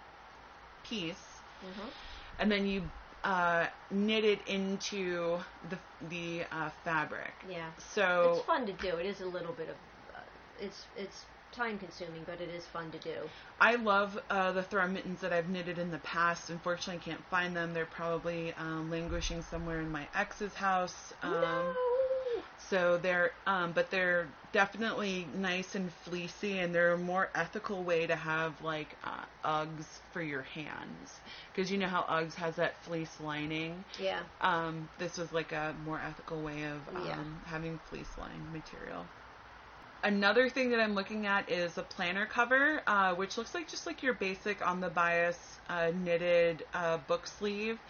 piece, 0.83 1.41
Mhm. 1.62 1.91
and 2.38 2.51
then 2.51 2.67
you 2.67 2.91
uh, 3.25 3.67
knit 3.91 4.25
it 4.25 4.41
into 4.47 5.39
the 5.71 5.79
the 6.09 6.45
uh, 6.51 6.71
fabric. 6.85 7.33
Yeah. 7.49 7.71
So 7.95 8.35
It's 8.37 8.47
fun 8.47 8.67
to 8.67 8.73
do. 8.73 8.97
It 8.97 9.07
is 9.07 9.21
a 9.21 9.27
little 9.27 9.53
bit 9.53 9.69
of, 9.69 9.77
uh, 10.15 10.21
it's 10.61 10.87
it's 10.97 11.25
time 11.53 11.79
consuming, 11.79 12.23
but 12.27 12.41
it 12.41 12.49
is 12.49 12.65
fun 12.67 12.91
to 12.91 12.99
do. 12.99 13.15
I 13.61 13.77
love 13.77 14.19
uh, 14.31 14.53
the 14.53 14.63
thrum 14.63 14.95
mittens 14.95 15.21
that 15.21 15.33
I've 15.33 15.49
knitted 15.49 15.79
in 15.79 15.91
the 15.91 15.99
past. 15.99 16.51
Unfortunately, 16.51 17.01
I 17.01 17.05
can't 17.05 17.25
find 17.31 17.55
them. 17.55 17.75
They're 17.75 17.87
probably 17.87 18.55
um, 18.55 18.91
languishing 18.91 19.43
somewhere 19.43 19.81
in 19.81 19.91
my 19.91 20.07
ex's 20.15 20.55
house. 20.55 21.13
Um, 21.23 21.33
no. 21.33 21.75
So 22.59 22.97
they're, 22.99 23.33
um, 23.47 23.73
but 23.73 23.91
they're 23.91 24.35
definitely 24.53 25.29
nice 25.35 25.75
and 25.75 25.93
fleecy, 25.93 26.59
and 26.59 26.75
they're 26.75 26.93
a 26.93 26.99
more 26.99 27.31
ethical 27.35 27.85
way 27.85 28.07
to 28.07 28.17
have 28.17 28.61
like 28.61 28.99
uh, 29.05 29.25
Uggs 29.45 30.01
for 30.11 30.23
your 30.23 30.43
hands, 30.43 31.21
because 31.53 31.71
you 31.71 31.79
know 31.79 31.88
how 31.88 32.03
Uggs 32.03 32.35
has 32.37 32.57
that 32.57 32.83
fleece 32.85 33.19
lining. 33.21 33.85
Yeah. 33.99 34.23
Um, 34.41 34.88
this 34.99 35.19
was 35.19 35.33
like 35.33 35.53
a 35.53 35.75
more 35.83 36.01
ethical 36.01 36.43
way 36.43 36.65
of 36.65 36.88
um, 36.88 37.41
Yeah. 37.45 37.51
having 37.51 37.79
fleece 37.79 38.17
lined 38.17 38.51
material. 38.53 39.11
Another 40.05 40.49
thing 40.49 40.71
that 40.71 40.81
I'm 40.81 40.95
looking 40.95 41.27
at 41.27 41.49
is 41.51 41.79
a 41.79 41.83
planner 41.83 42.27
cover, 42.27 42.83
uh, 42.88 43.15
which 43.15 43.37
looks 43.38 43.55
like 43.55 43.69
just 43.69 43.87
like 43.87 44.03
your 44.03 44.15
basic 44.15 44.67
on 44.67 44.81
the 44.81 44.91
bias 44.91 45.61
uh, 45.69 45.93
knitted 45.95 46.65
uh, 46.73 46.99
book 46.99 47.27
sleeve. 47.27 47.81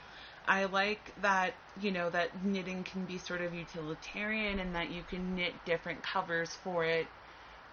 I 0.46 0.64
like 0.64 1.14
that 1.22 1.54
you 1.80 1.90
know 1.90 2.10
that 2.10 2.44
knitting 2.44 2.84
can 2.84 3.04
be 3.04 3.18
sort 3.18 3.40
of 3.40 3.54
utilitarian 3.54 4.58
and 4.58 4.74
that 4.74 4.90
you 4.90 5.02
can 5.08 5.36
knit 5.36 5.54
different 5.64 6.02
covers 6.02 6.54
for 6.62 6.84
it 6.84 7.06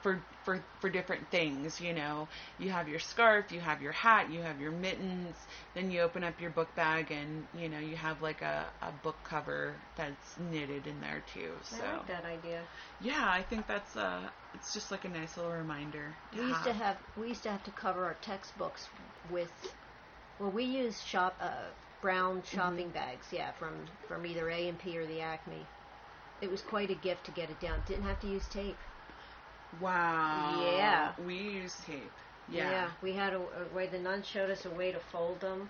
for 0.02 0.20
for 0.44 0.60
for 0.80 0.90
different 0.90 1.28
things 1.30 1.82
you 1.82 1.94
know. 1.94 2.28
You 2.58 2.70
have 2.70 2.88
your 2.88 3.00
scarf 3.00 3.52
you 3.52 3.60
have 3.60 3.82
your 3.82 3.92
hat 3.92 4.32
you 4.32 4.42
have 4.42 4.60
your 4.62 4.72
mittens 4.72 5.36
then 5.74 5.92
you 5.92 6.02
open 6.02 6.24
up 6.24 6.40
your 6.40 6.52
book 6.52 6.74
bag 6.76 7.12
and 7.12 7.46
you 7.54 7.70
know 7.70 7.80
you 7.80 7.96
have 7.96 8.22
like 8.22 8.42
a, 8.42 8.66
a 8.82 8.92
book 9.04 9.18
cover 9.24 9.74
that's 9.96 10.38
knitted 10.52 10.88
in 10.88 11.00
there 11.02 11.22
too 11.34 11.52
so. 11.64 11.78
I 11.84 11.94
like 11.98 12.08
that 12.08 12.26
idea. 12.26 12.62
yeah 13.02 13.28
i 13.30 13.42
think 13.42 13.68
that's 13.68 13.96
uh 13.96 14.22
it's 14.54 14.74
just 14.74 14.92
like 14.92 15.06
a 15.06 15.10
nice 15.10 15.38
little 15.38 15.52
reminder 15.52 16.16
We 16.36 16.42
used 16.46 16.64
to 16.64 16.74
have 16.74 16.98
we 17.18 17.30
used 17.30 17.44
to 17.44 17.52
have 17.52 17.64
to 17.66 17.72
cover 17.72 18.06
our 18.06 18.16
textbooks 18.22 18.88
with 19.32 19.52
well 20.40 20.52
we 20.52 20.64
used 20.64 21.06
shop 21.06 21.36
uh, 21.42 21.52
brown 22.02 22.42
shopping 22.44 22.90
bags 22.90 23.28
yeah 23.32 23.52
from 23.52 23.74
from 24.08 24.26
either 24.26 24.50
A 24.50 24.70
and 24.70 24.80
P 24.80 24.98
or 24.98 25.06
the 25.06 25.22
Acme. 25.22 25.66
It 26.42 26.50
was 26.50 26.62
quite 26.62 26.90
a 26.90 26.96
gift 26.96 27.26
to 27.26 27.32
get 27.32 27.50
it 27.50 27.60
down. 27.60 27.84
Didn't 27.86 28.06
have 28.06 28.20
to 28.22 28.28
use 28.28 28.48
tape. 28.48 28.78
wow 29.82 30.62
Yeah. 30.76 31.12
we 31.26 31.36
use 31.36 31.76
tape 31.86 32.12
yeah, 32.52 32.90
we 33.02 33.14
had 33.14 33.34
a, 33.34 33.38
a 33.38 33.76
way 33.76 33.88
the 33.88 34.00
nun 34.00 34.24
showed 34.24 34.50
us 34.50 34.66
a 34.66 34.70
way 34.70 34.92
to 34.92 35.00
fold 35.12 35.40
them, 35.40 35.70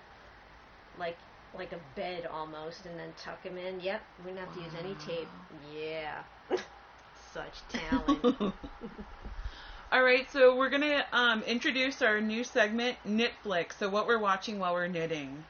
like 0.98 1.18
like 1.58 1.72
a 1.74 1.80
bed 1.96 2.28
almost, 2.32 2.86
and 2.86 2.98
then 3.00 3.10
tuck 3.18 3.44
them 3.44 3.58
in. 3.58 3.80
Yep, 3.80 4.02
we 4.24 4.32
didn't 4.32 4.46
have 4.46 4.56
to 4.56 4.62
use 4.62 4.74
any 4.80 4.96
tape. 4.96 5.28
Yeah, 5.78 6.22
such 7.34 7.60
talent. 7.70 8.54
All 9.92 10.04
right, 10.04 10.30
so 10.32 10.56
we're 10.56 10.70
gonna 10.70 11.04
um, 11.12 11.42
introduce 11.44 12.02
our 12.02 12.22
new 12.22 12.44
segment, 12.44 12.98
Knitflix. 13.08 13.74
So 13.80 13.90
what 13.90 14.08
we're 14.08 14.20
watching 14.20 14.60
while 14.60 14.74
we're 14.74 14.88
knitting. 14.88 15.44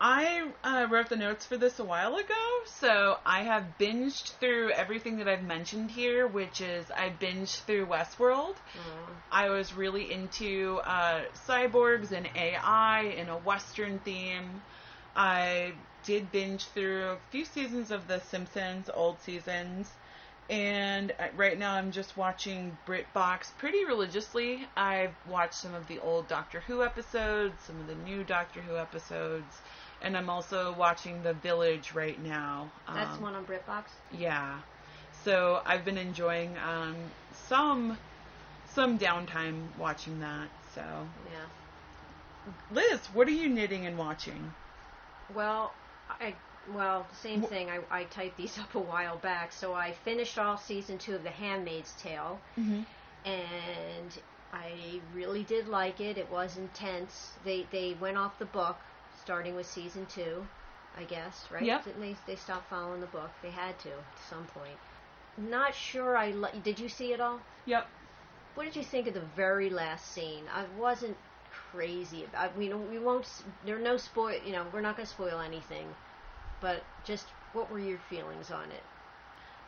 I 0.00 0.48
uh, 0.62 0.86
wrote 0.88 1.08
the 1.08 1.16
notes 1.16 1.44
for 1.44 1.56
this 1.56 1.80
a 1.80 1.84
while 1.84 2.16
ago, 2.16 2.60
so 2.66 3.18
I 3.26 3.42
have 3.42 3.64
binged 3.80 4.34
through 4.38 4.70
everything 4.70 5.18
that 5.18 5.28
I've 5.28 5.42
mentioned 5.42 5.90
here, 5.90 6.26
which 6.26 6.60
is 6.60 6.90
I 6.90 7.10
binged 7.20 7.62
through 7.64 7.86
Westworld. 7.86 8.54
Mm. 8.54 9.14
I 9.32 9.48
was 9.48 9.74
really 9.74 10.12
into 10.12 10.80
uh, 10.84 11.22
cyborgs 11.48 12.12
and 12.12 12.28
AI 12.36 13.00
in 13.16 13.28
a 13.28 13.38
Western 13.38 13.98
theme. 14.00 14.62
I 15.16 15.72
did 16.04 16.30
binge 16.30 16.64
through 16.66 17.10
a 17.10 17.18
few 17.30 17.44
seasons 17.44 17.90
of 17.90 18.06
The 18.06 18.20
Simpsons, 18.20 18.88
old 18.94 19.20
seasons. 19.20 19.90
And 20.48 21.12
right 21.36 21.58
now 21.58 21.74
I'm 21.74 21.92
just 21.92 22.16
watching 22.16 22.78
BritBox 22.86 23.50
pretty 23.58 23.84
religiously. 23.84 24.66
I've 24.76 25.14
watched 25.28 25.54
some 25.54 25.74
of 25.74 25.86
the 25.88 25.98
old 25.98 26.28
Doctor 26.28 26.60
Who 26.60 26.82
episodes, 26.82 27.54
some 27.64 27.80
of 27.80 27.86
the 27.86 27.94
new 27.96 28.24
Doctor 28.24 28.62
Who 28.62 28.76
episodes, 28.76 29.60
and 30.02 30.16
I'm 30.16 30.30
also 30.30 30.72
watching 30.74 31.22
The 31.22 31.34
Village 31.34 31.92
right 31.94 32.20
now. 32.22 32.70
That's 32.92 33.16
Um, 33.16 33.22
one 33.22 33.34
on 33.34 33.44
BritBox. 33.46 33.84
yeah. 34.12 34.60
So 35.24 35.60
I've 35.66 35.84
been 35.84 35.98
enjoying 35.98 36.56
um, 36.58 36.96
some 37.48 37.98
some 38.74 38.98
downtime 38.98 39.66
watching 39.78 40.20
that. 40.20 40.48
So 40.74 40.82
Yeah. 40.82 42.52
Liz, 42.70 43.00
what 43.12 43.26
are 43.28 43.32
you 43.32 43.48
knitting 43.48 43.86
and 43.86 43.98
watching? 43.98 44.52
Well, 45.34 45.72
I 46.20 46.34
well 46.72 47.06
same 47.22 47.42
thing. 47.42 47.68
I 47.70 47.80
I 47.90 48.04
typed 48.04 48.36
these 48.36 48.58
up 48.58 48.74
a 48.74 48.78
while 48.78 49.16
back, 49.16 49.52
so 49.52 49.74
I 49.74 49.92
finished 49.92 50.38
all 50.38 50.56
season 50.56 50.98
two 50.98 51.14
of 51.16 51.22
The 51.24 51.30
Handmaid's 51.30 51.92
Tale. 52.00 52.40
Mm-hmm. 52.58 52.82
and 53.28 54.18
I 54.52 55.00
really 55.14 55.42
did 55.44 55.68
like 55.68 56.00
it. 56.00 56.16
It 56.16 56.30
was 56.30 56.56
intense. 56.56 57.32
They 57.44 57.66
they 57.70 57.94
went 58.00 58.16
off 58.16 58.38
the 58.38 58.46
book, 58.46 58.78
starting 59.28 59.54
with 59.54 59.66
season 59.66 60.06
two, 60.06 60.42
I 60.96 61.04
guess, 61.04 61.44
right? 61.52 61.62
Yep. 61.62 61.84
Didn't 61.84 62.00
they? 62.00 62.16
They 62.26 62.36
stopped 62.36 62.70
following 62.70 63.00
the 63.00 63.06
book. 63.08 63.28
They 63.42 63.50
had 63.50 63.78
to 63.80 63.90
at 63.90 64.18
some 64.30 64.46
point. 64.46 64.78
Not 65.36 65.74
sure. 65.74 66.16
I 66.16 66.30
li- 66.30 66.62
did 66.64 66.78
you 66.78 66.88
see 66.88 67.12
it 67.12 67.20
all? 67.20 67.38
Yep. 67.66 67.86
What 68.54 68.64
did 68.64 68.74
you 68.74 68.82
think 68.82 69.06
of 69.06 69.12
the 69.12 69.28
very 69.36 69.68
last 69.68 70.14
scene? 70.14 70.44
I 70.50 70.64
wasn't 70.80 71.14
crazy 71.70 72.24
about. 72.24 72.56
We 72.56 72.70
don't. 72.70 72.90
We 72.90 72.98
won't. 72.98 73.26
There 73.66 73.76
are 73.76 73.78
no 73.78 73.98
spoil. 73.98 74.38
You 74.46 74.52
know, 74.52 74.64
we're 74.72 74.80
not 74.80 74.96
going 74.96 75.06
to 75.06 75.12
spoil 75.12 75.40
anything. 75.40 75.86
But 76.62 76.82
just 77.04 77.26
what 77.52 77.70
were 77.70 77.78
your 77.80 77.98
feelings 78.08 78.50
on 78.50 78.70
it? 78.70 78.82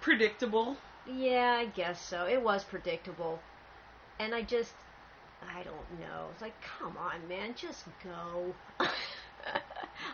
Predictable. 0.00 0.78
Yeah, 1.06 1.58
I 1.58 1.66
guess 1.66 2.00
so. 2.00 2.24
It 2.24 2.40
was 2.42 2.64
predictable. 2.64 3.38
And 4.18 4.34
I 4.34 4.40
just, 4.40 4.72
I 5.54 5.62
don't 5.62 6.00
know. 6.00 6.28
It's 6.32 6.40
like, 6.40 6.54
come 6.62 6.96
on, 6.96 7.28
man, 7.28 7.54
just 7.54 7.84
go. 8.02 8.54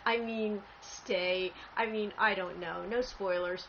I 0.06 0.18
mean, 0.18 0.62
stay. 0.80 1.52
I 1.76 1.86
mean, 1.86 2.12
I 2.16 2.34
don't 2.34 2.60
know. 2.60 2.84
No 2.88 3.02
spoilers. 3.02 3.66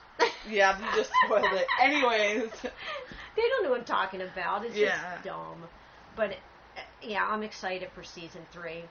Yeah, 0.47 0.77
you 0.77 0.85
just 0.95 1.11
spoiled 1.25 1.51
it. 1.53 1.65
Anyways. 1.81 2.51
they 2.61 3.41
don't 3.49 3.63
know 3.63 3.71
what 3.71 3.79
I'm 3.79 3.85
talking 3.85 4.21
about. 4.21 4.63
It's 4.63 4.75
Yeah. 4.75 5.01
just 5.15 5.25
dumb. 5.25 5.67
But 6.15 6.35
yeah, 7.01 7.25
I'm 7.25 7.41
excited 7.43 7.89
for 7.95 8.03
season 8.03 8.41
three. 8.51 8.83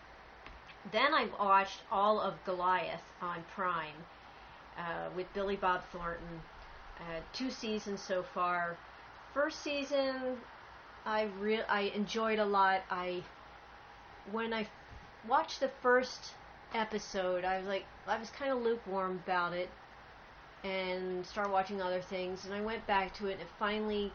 Then 0.92 1.14
I 1.14 1.28
watched 1.40 1.80
all 1.90 2.20
of 2.20 2.34
Goliath 2.44 3.02
on 3.22 3.44
Prime 3.54 3.94
uh, 4.76 5.08
with 5.16 5.32
Billy 5.32 5.56
Bob 5.56 5.82
Thornton. 5.92 6.40
Uh, 6.98 7.20
two 7.32 7.50
seasons 7.50 8.00
so 8.00 8.24
far. 8.34 8.76
First 9.34 9.62
season, 9.62 10.36
I 11.04 11.28
re- 11.40 11.62
I 11.68 11.92
enjoyed 11.94 12.38
a 12.38 12.44
lot. 12.44 12.80
I 12.90 13.22
when 14.32 14.52
I 14.52 14.66
watched 15.28 15.60
the 15.60 15.70
first 15.82 16.32
episode, 16.74 17.44
I 17.44 17.58
was 17.58 17.66
like 17.66 17.84
I 18.06 18.18
was 18.18 18.30
kind 18.30 18.52
of 18.52 18.62
lukewarm 18.62 19.20
about 19.24 19.52
it, 19.52 19.68
and 20.64 21.24
started 21.26 21.52
watching 21.52 21.80
other 21.80 22.00
things. 22.00 22.44
And 22.44 22.54
I 22.54 22.60
went 22.60 22.86
back 22.86 23.14
to 23.18 23.26
it, 23.28 23.32
and 23.32 23.42
it 23.42 23.48
finally 23.58 24.12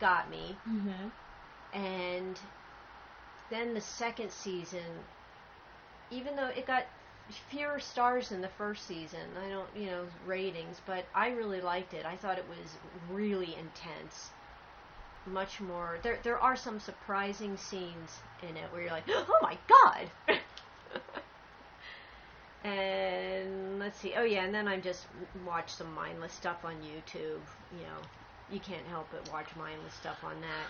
got 0.00 0.30
me. 0.30 0.56
Mm-hmm. 0.68 1.78
And 1.78 2.38
then 3.50 3.74
the 3.74 3.80
second 3.80 4.30
season, 4.30 5.04
even 6.10 6.36
though 6.36 6.48
it 6.48 6.66
got 6.66 6.84
fewer 7.50 7.80
stars 7.80 8.28
than 8.28 8.40
the 8.40 8.48
first 8.48 8.86
season, 8.86 9.20
I 9.44 9.48
don't, 9.48 9.68
you 9.76 9.86
know, 9.86 10.04
ratings, 10.26 10.80
but 10.86 11.06
I 11.14 11.30
really 11.30 11.60
liked 11.60 11.94
it. 11.94 12.04
I 12.04 12.16
thought 12.16 12.38
it 12.38 12.46
was 12.48 12.76
really 13.10 13.56
intense. 13.58 14.30
Much 15.26 15.58
more. 15.60 15.98
There, 16.02 16.18
there 16.22 16.38
are 16.38 16.54
some 16.54 16.78
surprising 16.78 17.56
scenes 17.56 18.18
in 18.42 18.56
it 18.56 18.70
where 18.70 18.82
you're 18.82 18.90
like, 18.90 19.04
oh 19.08 19.38
my 19.40 19.56
god! 19.68 20.10
and 22.64 23.78
let's 23.78 23.98
see. 24.00 24.14
Oh 24.16 24.24
yeah, 24.24 24.44
and 24.44 24.54
then 24.54 24.66
I 24.66 24.78
just 24.80 25.06
watch 25.46 25.70
some 25.70 25.92
mindless 25.94 26.32
stuff 26.32 26.64
on 26.64 26.74
YouTube. 26.74 27.40
You 27.72 27.82
know, 27.82 28.00
you 28.50 28.60
can't 28.60 28.86
help 28.86 29.08
but 29.12 29.30
watch 29.32 29.48
mindless 29.56 29.94
stuff 29.94 30.18
on 30.24 30.40
that. 30.40 30.66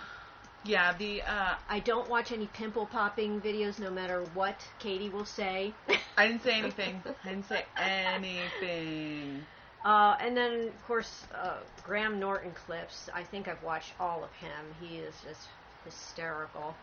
Yeah, 0.65 0.95
the 0.97 1.23
uh 1.23 1.55
I 1.69 1.81
don't 1.81 2.09
watch 2.09 2.33
any 2.33 2.47
pimple 2.49 2.87
popping 2.87 3.41
videos, 3.41 3.79
no 3.79 3.91
matter 3.91 4.25
what 4.35 4.67
Katie 4.79 5.09
will 5.09 5.27
say. 5.27 5.73
I 6.17 6.27
didn't 6.29 6.43
say 6.43 6.55
anything. 6.55 7.03
I 7.25 7.29
didn't 7.29 7.49
say 7.49 7.65
anything. 7.77 9.45
Uh, 9.85 10.17
and 10.19 10.35
then, 10.35 10.69
of 10.69 10.87
course, 10.87 11.25
uh, 11.35 11.59
Graham 11.85 12.19
Norton 12.19 12.53
clips. 12.53 13.11
I 13.13 13.23
think 13.23 13.49
I've 13.49 13.63
watched 13.63 13.93
all 14.01 14.25
of 14.25 14.33
him. 14.33 14.75
He 14.81 14.97
is 14.97 15.15
just 15.27 15.49
hysterical. 15.85 16.75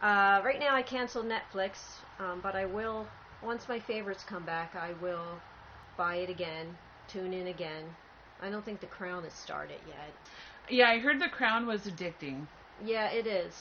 Uh, 0.00 0.40
right 0.42 0.58
now, 0.58 0.74
I 0.74 0.82
canceled 0.82 1.26
Netflix, 1.26 1.76
um, 2.18 2.40
but 2.42 2.54
I 2.54 2.64
will, 2.64 3.06
once 3.46 3.68
my 3.68 3.78
favorites 3.78 4.24
come 4.28 4.44
back, 4.44 4.74
I 4.74 4.92
will 5.00 5.40
buy 5.96 6.16
it 6.16 6.28
again, 6.28 6.76
tune 7.08 7.32
in 7.32 7.46
again. 7.46 7.84
I 8.42 8.50
don't 8.50 8.64
think 8.64 8.80
The 8.80 8.86
Crown 8.86 9.22
has 9.24 9.32
started 9.32 9.78
yet. 9.88 10.12
Yeah, 10.68 10.90
I 10.90 10.98
heard 10.98 11.20
The 11.20 11.28
Crown 11.28 11.66
was 11.66 11.82
addicting. 11.82 12.46
Yeah, 12.84 13.08
it 13.10 13.26
is. 13.26 13.54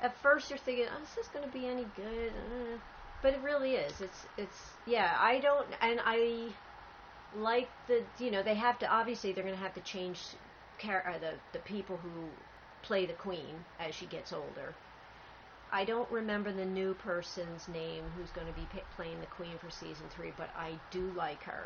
At 0.00 0.16
first, 0.22 0.50
you're 0.50 0.58
thinking, 0.58 0.86
"Oh, 0.90 1.02
is 1.02 1.14
this 1.14 1.28
going 1.28 1.44
to 1.44 1.52
be 1.52 1.66
any 1.66 1.86
good?" 1.94 2.32
Uh, 2.32 2.78
but 3.22 3.34
it 3.34 3.40
really 3.44 3.74
is. 3.74 4.00
It's 4.00 4.26
it's 4.36 4.58
yeah. 4.84 5.16
I 5.20 5.38
don't, 5.38 5.68
and 5.80 6.00
I 6.04 6.48
like 7.36 7.68
the 7.86 8.02
you 8.18 8.32
know 8.32 8.42
they 8.42 8.56
have 8.56 8.78
to 8.80 8.86
obviously 8.86 9.32
they're 9.32 9.44
going 9.44 9.54
to 9.54 9.62
have 9.62 9.74
to 9.74 9.80
change 9.80 10.18
char- 10.78 11.06
uh, 11.08 11.18
the 11.18 11.34
the 11.52 11.60
people 11.60 11.98
who 11.98 12.10
play 12.82 13.06
the 13.06 13.12
queen 13.12 13.64
as 13.78 13.94
she 13.94 14.06
gets 14.06 14.32
older. 14.32 14.74
I 15.72 15.84
don't 15.84 16.10
remember 16.10 16.52
the 16.52 16.64
new 16.66 16.94
person's 16.94 17.66
name 17.68 18.04
who's 18.16 18.30
going 18.30 18.46
to 18.46 18.52
be 18.52 18.66
p- 18.72 18.82
playing 18.96 19.20
the 19.20 19.26
queen 19.26 19.56
for 19.58 19.70
season 19.70 20.06
three, 20.14 20.32
but 20.36 20.50
I 20.56 20.72
do 20.90 21.10
like 21.16 21.42
her. 21.44 21.64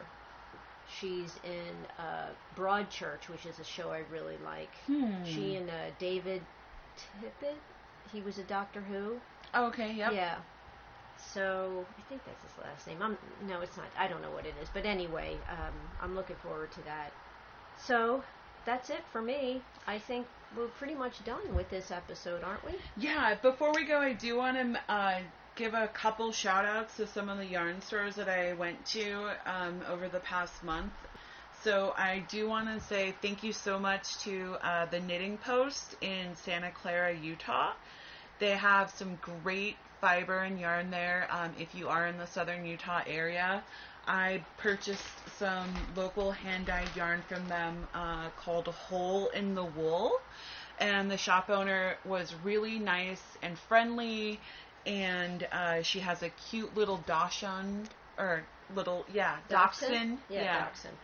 She's 0.88 1.36
in 1.42 1.74
uh, 1.98 2.28
Broadchurch, 2.56 3.28
which 3.28 3.44
is 3.46 3.58
a 3.58 3.64
show 3.64 3.90
I 3.90 4.02
really 4.12 4.36
like. 4.44 4.70
Hmm. 4.86 5.24
She 5.24 5.56
and 5.56 5.68
uh, 5.68 5.90
David 5.98 6.40
Tippett. 6.96 7.56
He 8.12 8.20
was 8.20 8.38
a 8.38 8.44
Doctor 8.44 8.80
Who. 8.80 9.16
Okay, 9.54 9.92
yep. 9.94 10.12
Yeah. 10.14 10.36
So 11.34 11.84
I 11.98 12.02
think 12.08 12.22
that's 12.24 12.42
his 12.42 12.64
last 12.64 12.86
name. 12.86 13.02
I'm 13.02 13.18
no, 13.48 13.60
it's 13.60 13.76
not. 13.76 13.86
I 13.98 14.06
don't 14.06 14.22
know 14.22 14.30
what 14.30 14.46
it 14.46 14.54
is, 14.62 14.68
but 14.72 14.86
anyway, 14.86 15.36
um, 15.50 15.74
I'm 16.00 16.14
looking 16.14 16.36
forward 16.36 16.70
to 16.72 16.82
that. 16.84 17.10
So 17.86 18.22
that's 18.64 18.90
it 18.90 19.02
for 19.10 19.20
me. 19.20 19.62
I 19.86 19.98
think 19.98 20.26
we're 20.56 20.68
pretty 20.68 20.94
much 20.94 21.24
done 21.24 21.54
with 21.54 21.70
this 21.70 21.90
episode, 21.90 22.42
aren't 22.42 22.64
we? 22.64 22.72
Yeah, 22.96 23.35
before 23.40 23.72
we 23.72 23.85
go, 23.85 23.98
I 23.98 24.12
do 24.12 24.37
want 24.37 24.56
to 24.56 24.92
uh, 24.92 25.20
give 25.54 25.74
a 25.74 25.88
couple 25.88 26.32
shout 26.32 26.64
outs 26.64 26.96
to 26.98 27.06
some 27.06 27.28
of 27.28 27.38
the 27.38 27.46
yarn 27.46 27.80
stores 27.80 28.16
that 28.16 28.28
I 28.28 28.52
went 28.52 28.85
to 28.87 29.30
um, 29.46 29.80
over 29.90 30.09
the 30.09 30.20
past 30.20 30.62
month. 30.62 30.92
So 31.62 31.94
I 31.96 32.22
do 32.28 32.48
want 32.48 32.68
to 32.68 32.87
say 32.87 33.14
thank 33.22 33.42
you 33.42 33.52
so 33.52 33.78
much 33.78 34.18
to 34.18 34.56
uh, 34.62 34.87
the 34.87 35.00
Knitting 35.00 35.38
Post 35.38 35.96
in 36.00 36.37
Santa 36.37 36.70
Clara, 36.70 37.14
Utah. 37.14 37.72
They 38.38 38.50
have 38.50 38.90
some 38.90 39.18
great 39.42 39.76
fiber 40.00 40.40
and 40.40 40.61
yarn 40.61 40.90
there 40.90 41.26
um, 41.30 41.52
if 41.59 41.74
you 41.74 41.88
are 41.88 42.06
in 42.06 42.18
the 42.18 42.26
southern 42.26 42.66
Utah 42.66 43.02
area. 43.06 43.64
I 44.06 44.44
purchased 44.58 45.02
some 45.38 45.68
local 45.96 46.30
hand 46.30 46.66
dyed 46.66 46.88
yarn 46.94 47.22
from 47.28 47.46
them 47.48 47.86
uh, 47.94 48.28
called 48.30 48.68
Hole 48.68 49.28
in 49.28 49.54
the 49.54 49.64
Wool. 49.64 50.12
And 50.78 51.10
the 51.10 51.16
shop 51.16 51.48
owner 51.48 51.96
was 52.04 52.34
really 52.44 52.78
nice 52.78 53.22
and 53.42 53.58
friendly. 53.58 54.38
And 54.84 55.46
uh, 55.50 55.82
she 55.82 56.00
has 56.00 56.22
a 56.22 56.28
cute 56.28 56.76
little 56.76 56.98
dachshund, 56.98 57.88
or 58.18 58.44
little, 58.74 59.04
yeah, 59.12 59.38
dachshund. 59.48 60.18
Yeah, 60.28 60.44
dachshund. 60.44 60.94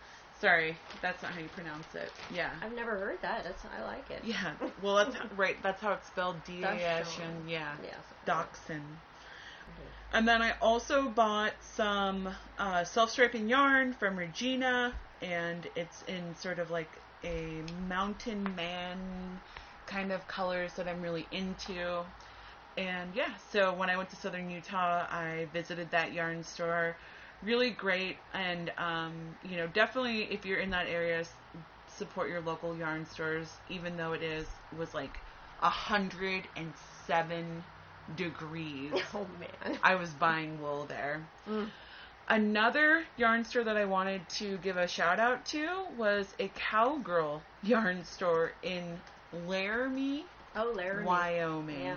Sorry, 0.41 0.77
that's 1.01 1.23
not 1.23 1.33
how 1.33 1.41
you 1.41 1.49
pronounce 1.49 1.87
it. 1.95 2.11
Yeah. 2.35 2.51
I've 2.63 2.75
never 2.75 2.99
heard 2.99 3.19
that. 3.23 3.45
That's 3.45 3.63
I 3.79 3.85
like 3.85 4.11
it. 4.11 4.23
Yeah. 4.25 4.55
Well, 4.83 4.97
that's 4.97 5.15
how, 5.17 5.29
right. 5.37 5.57
That's 5.63 5.81
how 5.81 5.93
it's 5.93 6.07
spelled. 6.09 6.37
D 6.45 6.63
A 6.63 6.69
S 6.69 7.07
Dachshund. 7.07 7.49
Yeah. 7.49 7.73
Yeah. 7.83 7.95
Dachshund. 8.25 8.83
And 10.13 10.29
then 10.29 10.43
I 10.43 10.53
also 10.61 11.09
bought 11.09 11.55
some 11.61 12.29
uh, 12.59 12.85
self-striping 12.85 13.49
yarn 13.49 13.95
from 13.95 14.19
Regia, 14.19 14.93
and 15.23 15.67
it's 15.75 16.03
in 16.03 16.35
sort 16.37 16.59
of 16.59 16.71
like 16.71 17.03
a 17.25 17.63
mountain 17.89 18.55
man 18.55 19.41
kind 19.87 20.13
of 20.13 20.27
colors 20.29 20.75
that 20.75 20.87
I'm 20.87 21.01
really 21.01 21.27
into. 21.31 22.05
And 22.77 23.15
yeah, 23.15 23.33
so 23.51 23.73
when 23.73 23.89
I 23.89 23.97
went 23.97 24.11
to 24.11 24.17
Southern 24.17 24.51
Utah, 24.51 25.07
I 25.11 25.49
visited 25.53 25.91
that 25.93 26.13
yarn 26.13 26.45
store. 26.45 26.97
Really 27.43 27.71
great, 27.71 28.19
and 28.35 28.71
um, 28.77 29.13
you 29.43 29.57
know, 29.57 29.67
definitely 29.67 30.25
if 30.31 30.45
you're 30.45 30.61
in 30.61 30.71
that 30.71 30.87
area, 30.89 31.25
support 31.89 32.29
your 32.29 32.41
local 32.41 32.77
yarn 32.77 33.07
stores, 33.07 33.59
even 33.69 33.97
though 33.97 34.13
it 34.13 34.23
is 34.23 34.47
was 34.77 34.95
like 34.95 35.19
a 35.61 35.71
hundred 35.71 36.49
and 36.57 36.73
seven 37.07 37.65
degrees. 38.17 38.93
Oh 39.15 39.27
man. 39.39 39.79
I 39.83 39.95
was 39.97 40.11
buying 40.11 40.61
wool 40.61 40.85
there. 40.89 41.25
Mm. 41.49 41.69
Another 42.29 43.05
yarn 43.17 43.45
store 43.45 43.65
that 43.65 43.77
I 43.77 43.85
wanted 43.85 44.29
to 44.39 44.57
give 44.59 44.77
a 44.77 44.87
shout 44.87 45.19
out 45.19 45.45
to 45.47 45.69
was 45.99 46.33
a 46.39 46.49
cowgirl 46.55 47.43
yarn 47.63 48.05
store 48.05 48.53
in 48.63 49.01
Laramie, 49.47 50.25
Oh, 50.55 50.73
Larry. 50.75 51.05
Wyoming. 51.05 51.81
Yeah. 51.81 51.97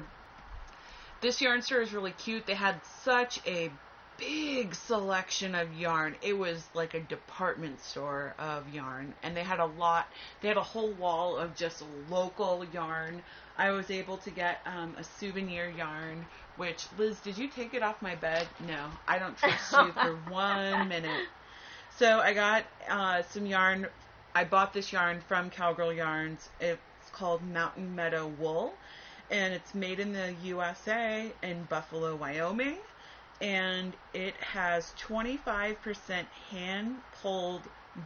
This 1.22 1.42
yarn 1.42 1.62
store 1.62 1.82
is 1.82 1.94
really 1.94 2.12
cute. 2.12 2.46
They 2.46 2.54
had 2.54 2.76
such 3.04 3.40
a 3.46 3.70
big 4.18 4.76
selection 4.76 5.56
of 5.56 5.74
yarn. 5.74 6.16
It 6.22 6.38
was 6.38 6.64
like 6.74 6.94
a 6.94 7.00
department 7.00 7.82
store 7.82 8.34
of 8.40 8.74
yarn, 8.74 9.14
and 9.24 9.36
they 9.36 9.44
had 9.44 9.60
a 9.60 9.66
lot. 9.66 10.08
They 10.42 10.48
had 10.48 10.58
a 10.58 10.64
whole 10.64 10.92
wall 10.92 11.38
of 11.38 11.56
just 11.56 11.84
local 12.10 12.66
yarn. 12.74 13.22
I 13.58 13.72
was 13.72 13.90
able 13.90 14.18
to 14.18 14.30
get 14.30 14.60
um, 14.66 14.96
a 14.98 15.04
souvenir 15.04 15.70
yarn. 15.70 16.26
Which 16.58 16.86
Liz, 16.98 17.20
did 17.20 17.38
you 17.38 17.50
take 17.50 17.74
it 17.74 17.84
off 17.84 18.02
my 18.02 18.16
bed? 18.16 18.48
No, 18.66 18.90
I 19.08 19.20
don't 19.20 19.38
trust 19.38 19.72
you 19.74 19.92
for 19.92 20.16
one 20.30 20.88
minute. 20.88 21.28
So 21.98 22.20
I 22.20 22.34
got 22.34 22.66
uh, 22.90 23.24
some 23.24 23.46
yarn. 23.46 23.88
I 24.34 24.44
bought 24.44 24.74
this 24.74 24.92
yarn 24.92 25.22
from 25.28 25.50
Cowgirl 25.50 25.94
Yarns. 25.94 26.50
It's 26.60 26.80
called 27.12 27.42
Mountain 27.44 27.96
Meadow 27.96 28.28
Wool, 28.40 28.74
and 29.32 29.54
it's 29.54 29.74
made 29.74 30.00
in 30.00 30.14
the 30.14 30.34
USA 30.44 31.32
in 31.42 31.64
Buffalo, 31.64 32.16
Wyoming. 32.16 32.78
And 33.42 33.94
it 34.14 34.36
has 34.38 34.94
25% 35.00 36.26
hand 36.52 36.98
pulled 37.22 37.62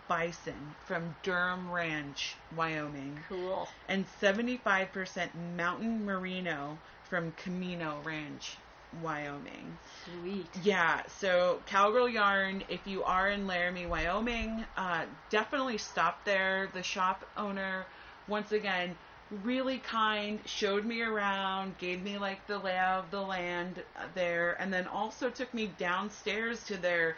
bison 0.07 0.75
from 0.85 1.15
Durham 1.23 1.71
Ranch, 1.71 2.35
Wyoming, 2.55 3.19
Cool. 3.27 3.67
and 3.87 4.05
75% 4.21 5.29
mountain 5.55 6.05
merino 6.05 6.77
from 7.09 7.31
Camino 7.33 7.99
Ranch, 8.03 8.57
Wyoming. 9.01 9.77
Sweet. 10.05 10.47
Yeah, 10.63 11.01
so 11.19 11.61
Cowgirl 11.67 12.09
Yarn, 12.09 12.63
if 12.69 12.85
you 12.85 13.03
are 13.03 13.29
in 13.29 13.47
Laramie, 13.47 13.85
Wyoming, 13.87 14.63
uh, 14.77 15.05
definitely 15.29 15.77
stop 15.77 16.23
there. 16.25 16.69
The 16.73 16.83
shop 16.83 17.25
owner, 17.37 17.85
once 18.27 18.51
again, 18.51 18.95
really 19.29 19.77
kind, 19.79 20.39
showed 20.45 20.85
me 20.85 21.01
around, 21.01 21.77
gave 21.77 22.01
me 22.01 22.17
like 22.17 22.45
the 22.47 22.57
layout 22.57 23.05
of 23.05 23.11
the 23.11 23.21
land 23.21 23.83
there, 24.15 24.59
and 24.61 24.73
then 24.73 24.87
also 24.87 25.29
took 25.29 25.53
me 25.53 25.67
downstairs 25.67 26.63
to 26.65 26.77
their 26.77 27.17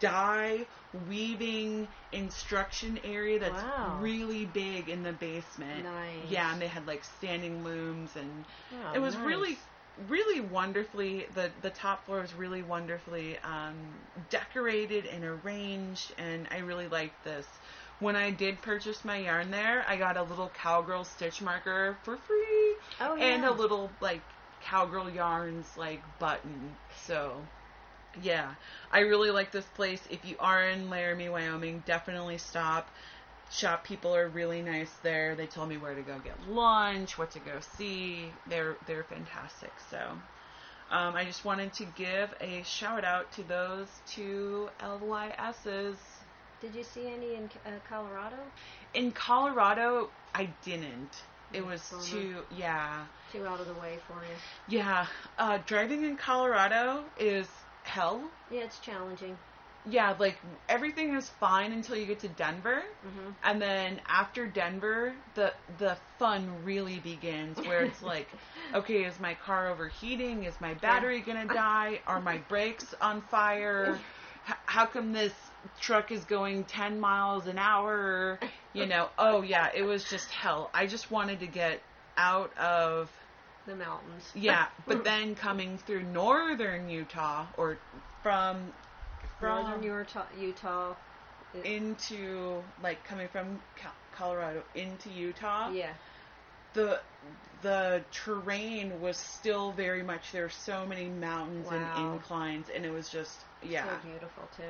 dye 0.00 0.66
weaving 0.92 1.88
instruction 2.12 2.98
area 3.04 3.38
that's 3.38 3.62
Wow. 3.62 4.00
really 4.00 4.44
big 4.44 4.88
in 4.88 5.02
the 5.02 5.12
basement. 5.12 5.84
Nice. 5.84 6.28
Yeah, 6.28 6.52
and 6.52 6.60
they 6.60 6.68
had 6.68 6.86
like 6.86 7.04
standing 7.04 7.62
looms 7.64 8.16
and 8.16 8.44
Oh, 8.72 8.94
it 8.94 8.98
was 9.00 9.14
nice. 9.14 9.24
really 9.26 9.58
really 10.08 10.40
wonderfully 10.40 11.26
the 11.34 11.50
the 11.60 11.70
top 11.70 12.06
floor 12.06 12.20
was 12.20 12.32
really 12.34 12.62
wonderfully 12.62 13.38
um, 13.40 13.76
decorated 14.30 15.04
and 15.06 15.22
arranged 15.22 16.12
and 16.16 16.48
i 16.50 16.58
really 16.58 16.88
liked 16.88 17.22
this 17.22 17.46
when 18.02 18.16
i 18.16 18.30
did 18.30 18.60
purchase 18.62 19.04
my 19.04 19.16
yarn 19.16 19.50
there 19.50 19.84
i 19.88 19.96
got 19.96 20.16
a 20.16 20.22
little 20.22 20.50
cowgirl 20.54 21.04
stitch 21.04 21.40
marker 21.40 21.96
for 22.02 22.16
free 22.16 22.74
Oh, 23.00 23.16
and 23.16 23.44
a 23.44 23.52
little 23.52 23.90
like 24.00 24.20
cowgirl 24.64 25.10
yarns 25.10 25.66
like 25.76 26.02
button 26.18 26.74
so 27.06 27.32
yeah 28.22 28.54
i 28.92 29.00
really 29.00 29.30
like 29.30 29.50
this 29.52 29.64
place 29.74 30.02
if 30.10 30.24
you 30.24 30.36
are 30.38 30.68
in 30.68 30.90
laramie 30.90 31.28
wyoming 31.28 31.82
definitely 31.86 32.38
stop 32.38 32.88
shop 33.52 33.84
people 33.84 34.14
are 34.16 34.28
really 34.28 34.62
nice 34.62 34.92
there. 35.02 35.34
They 35.34 35.46
told 35.46 35.68
me 35.68 35.76
where 35.76 35.94
to 35.94 36.00
go 36.00 36.18
get 36.24 36.48
lunch, 36.48 37.18
what 37.18 37.30
to 37.32 37.38
go 37.38 37.60
see. 37.76 38.30
They're 38.48 38.76
they're 38.86 39.04
fantastic. 39.04 39.72
So 39.90 39.98
um, 40.90 41.14
I 41.14 41.24
just 41.24 41.44
wanted 41.44 41.72
to 41.74 41.84
give 41.96 42.34
a 42.40 42.62
shout 42.64 43.04
out 43.04 43.30
to 43.32 43.42
those 43.42 43.88
two 44.06 44.68
LYSs. 44.80 45.96
Did 46.62 46.74
you 46.76 46.84
see 46.84 47.08
any 47.08 47.34
in 47.34 47.50
uh, 47.66 47.70
Colorado? 47.88 48.36
In 48.94 49.10
Colorado, 49.10 50.10
I 50.34 50.48
didn't. 50.64 51.24
It 51.52 51.66
was 51.66 51.82
Bummer. 51.90 52.04
too 52.04 52.36
yeah 52.56 53.04
Too 53.32 53.44
out 53.46 53.60
of 53.60 53.66
the 53.66 53.74
way 53.74 53.98
for 54.06 54.14
you. 54.14 54.76
yeah. 54.78 55.06
Uh, 55.36 55.58
driving 55.66 56.04
in 56.04 56.16
Colorado 56.16 57.04
is 57.18 57.46
hell. 57.82 58.30
Yeah, 58.50 58.60
it's 58.60 58.78
challenging. 58.78 59.36
Yeah, 59.84 60.14
like 60.18 60.36
everything 60.68 61.14
is 61.16 61.28
fine 61.28 61.72
until 61.72 61.96
you 61.96 62.06
get 62.06 62.20
to 62.20 62.28
Denver. 62.28 62.82
hmm 63.02 63.30
And 63.42 63.60
then 63.60 64.00
after 64.08 64.46
Denver, 64.46 65.12
the 65.34 65.52
the 65.78 65.96
fun 66.18 66.64
really 66.64 67.00
begins 67.00 67.58
where 67.66 67.84
it's 67.84 68.02
like, 68.12 68.28
okay, 68.72 69.04
is 69.04 69.18
my 69.20 69.34
car 69.34 69.68
overheating? 69.70 70.44
Is 70.44 70.60
my 70.60 70.74
battery 70.74 71.20
gonna 71.20 71.46
die? 71.46 72.00
Are 72.06 72.20
my 72.20 72.38
brakes 72.48 72.94
on 73.00 73.20
fire? 73.22 73.98
H- 74.48 74.54
how 74.66 74.86
come 74.86 75.12
this 75.12 75.32
truck 75.80 76.10
is 76.10 76.24
going 76.24 76.64
10 76.64 77.00
miles 77.00 77.46
an 77.46 77.58
hour, 77.58 78.38
you 78.72 78.86
know. 78.86 79.08
Oh 79.18 79.42
yeah, 79.42 79.70
it 79.74 79.82
was 79.82 80.04
just 80.04 80.30
hell. 80.30 80.70
I 80.74 80.86
just 80.86 81.10
wanted 81.10 81.40
to 81.40 81.46
get 81.46 81.80
out 82.16 82.56
of 82.56 83.10
the 83.66 83.74
mountains. 83.74 84.30
yeah, 84.34 84.66
but 84.86 85.04
then 85.04 85.34
coming 85.34 85.78
through 85.78 86.02
northern 86.02 86.88
Utah 86.88 87.46
or 87.56 87.78
from 88.22 88.72
from 89.38 89.64
Northern 89.64 89.82
Utah, 89.82 90.24
Utah. 90.38 90.94
into 91.64 92.62
like 92.82 93.02
coming 93.04 93.28
from 93.28 93.58
Colorado 94.16 94.62
into 94.74 95.10
Utah, 95.10 95.70
yeah, 95.72 95.92
the 96.74 97.00
the 97.62 98.02
terrain 98.10 99.00
was 99.00 99.16
still 99.16 99.72
very 99.72 100.02
much 100.02 100.32
there 100.32 100.44
were 100.44 100.48
so 100.48 100.84
many 100.86 101.08
mountains 101.08 101.68
and 101.70 102.14
inclines 102.14 102.66
and 102.74 102.84
it 102.84 102.90
was 102.90 103.08
just 103.08 103.38
yeah 103.62 103.84
so 103.84 104.08
beautiful 104.08 104.48
too. 104.56 104.62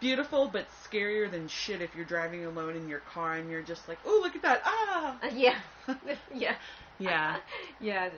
Beautiful 0.00 0.48
but 0.48 0.66
scarier 0.84 1.30
than 1.30 1.48
shit 1.48 1.80
if 1.82 1.94
you're 1.96 2.04
driving 2.04 2.44
alone 2.44 2.76
in 2.76 2.88
your 2.88 3.00
car 3.00 3.34
and 3.34 3.50
you're 3.50 3.62
just 3.62 3.88
like 3.88 3.98
oh 4.06 4.20
look 4.22 4.36
at 4.36 4.42
that 4.42 4.62
ah 4.64 5.16
Uh, 5.22 5.28
yeah, 5.34 5.58
yeah, 6.34 6.54
yeah 6.98 7.36
yeah, 7.80 8.08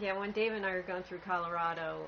yeah. 0.00 0.18
When 0.18 0.30
Dave 0.32 0.52
and 0.52 0.64
I 0.64 0.72
were 0.72 0.82
going 0.82 1.02
through 1.02 1.20
Colorado, 1.26 1.98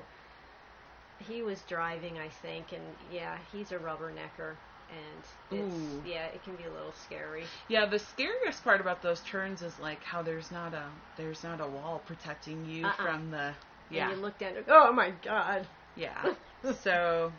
he 1.27 1.41
was 1.41 1.61
driving, 1.67 2.17
I 2.17 2.29
think, 2.41 2.71
and 2.73 2.83
yeah, 3.11 3.37
he's 3.51 3.71
a 3.71 3.77
rubbernecker, 3.77 4.55
and 4.89 5.59
it's 5.59 5.75
Ooh. 5.75 6.03
yeah, 6.05 6.25
it 6.27 6.43
can 6.43 6.55
be 6.55 6.63
a 6.63 6.71
little 6.71 6.93
scary. 7.05 7.43
yeah 7.67 7.85
the 7.85 7.99
scariest 7.99 8.63
part 8.63 8.81
about 8.81 9.01
those 9.01 9.21
turns 9.21 9.61
is 9.61 9.73
like 9.79 10.03
how 10.03 10.21
there's 10.21 10.51
not 10.51 10.73
a 10.73 10.85
there's 11.17 11.43
not 11.43 11.61
a 11.61 11.67
wall 11.67 12.01
protecting 12.05 12.65
you 12.65 12.85
Uh-uh. 12.85 12.93
from 13.03 13.31
the 13.31 13.53
yeah 13.89 14.09
And 14.09 14.17
you 14.17 14.21
look 14.23 14.37
down, 14.39 14.55
and, 14.57 14.65
oh 14.69 14.91
my 14.93 15.11
god. 15.23 15.67
Yeah. 15.95 16.33
So, 16.81 17.33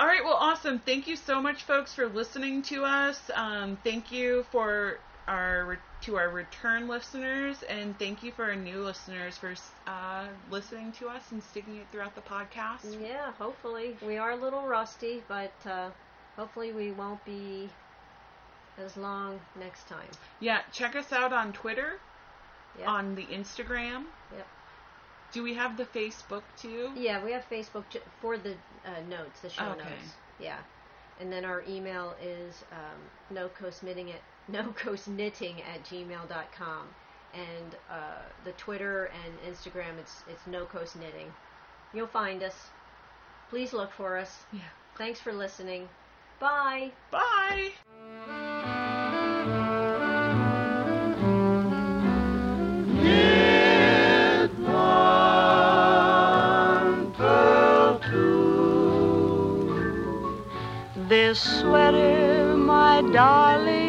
all 0.00 0.06
right. 0.06 0.24
Well, 0.24 0.32
awesome. 0.40 0.78
Thank 0.78 1.06
you 1.08 1.14
so 1.16 1.42
much, 1.42 1.64
folks, 1.64 1.92
for 1.94 2.08
listening 2.08 2.62
to 2.62 2.84
us. 2.86 3.20
Um, 3.34 3.76
thank 3.84 4.10
you 4.10 4.46
for 4.50 4.96
our 5.28 5.76
to 6.00 6.16
our 6.16 6.30
return 6.30 6.88
listeners, 6.88 7.62
and 7.68 7.98
thank 7.98 8.22
you 8.22 8.32
for 8.32 8.46
our 8.46 8.56
new 8.56 8.82
listeners 8.82 9.36
for 9.36 9.52
uh, 9.86 10.28
listening 10.50 10.92
to 10.92 11.08
us 11.10 11.30
and 11.32 11.42
sticking 11.42 11.76
it 11.76 11.86
throughout 11.92 12.14
the 12.14 12.22
podcast. 12.22 12.98
Yeah, 12.98 13.30
hopefully 13.38 13.94
we 14.06 14.16
are 14.16 14.30
a 14.30 14.36
little 14.36 14.66
rusty, 14.66 15.22
but 15.28 15.52
uh, 15.66 15.90
hopefully 16.38 16.72
we 16.72 16.92
won't 16.92 17.22
be 17.26 17.68
as 18.78 18.96
long 18.96 19.38
next 19.58 19.86
time. 19.86 20.08
Yeah. 20.40 20.60
Check 20.72 20.96
us 20.96 21.12
out 21.12 21.34
on 21.34 21.52
Twitter, 21.52 21.98
Yeah. 22.80 22.88
on 22.88 23.14
the 23.16 23.26
Instagram. 23.26 24.04
Yep. 24.34 24.46
Do 25.32 25.42
we 25.42 25.54
have 25.54 25.76
the 25.76 25.84
Facebook 25.84 26.42
too? 26.60 26.90
Yeah, 26.96 27.22
we 27.24 27.32
have 27.32 27.44
Facebook 27.50 27.84
j- 27.90 28.00
for 28.20 28.36
the 28.36 28.50
uh, 28.84 29.00
notes, 29.08 29.40
the 29.40 29.50
show 29.50 29.64
Okay. 29.70 29.78
notes. 29.78 30.12
Yeah, 30.40 30.58
and 31.20 31.32
then 31.32 31.44
our 31.44 31.62
email 31.68 32.14
is 32.22 32.54
um, 32.72 33.00
no 33.36 33.48
coast 33.48 33.82
knitting 33.82 34.10
at 34.10 34.20
no 34.48 34.72
coast 34.72 35.06
knitting 35.08 35.62
at 35.62 35.84
gmail.com. 35.84 36.88
and 37.34 37.76
uh, 37.90 38.22
the 38.44 38.52
Twitter 38.52 39.04
and 39.24 39.54
Instagram 39.54 39.98
it's 40.00 40.22
it's 40.28 40.46
no 40.46 40.64
coast 40.64 40.96
knitting. 40.96 41.32
You'll 41.94 42.06
find 42.08 42.42
us. 42.42 42.54
Please 43.50 43.72
look 43.72 43.92
for 43.92 44.16
us. 44.16 44.30
Yeah. 44.52 44.60
Thanks 44.96 45.20
for 45.20 45.32
listening. 45.32 45.88
Bye. 46.40 46.90
Bye. 47.10 47.70
Sweater, 61.34 62.56
my 62.56 63.02
darling 63.12 63.79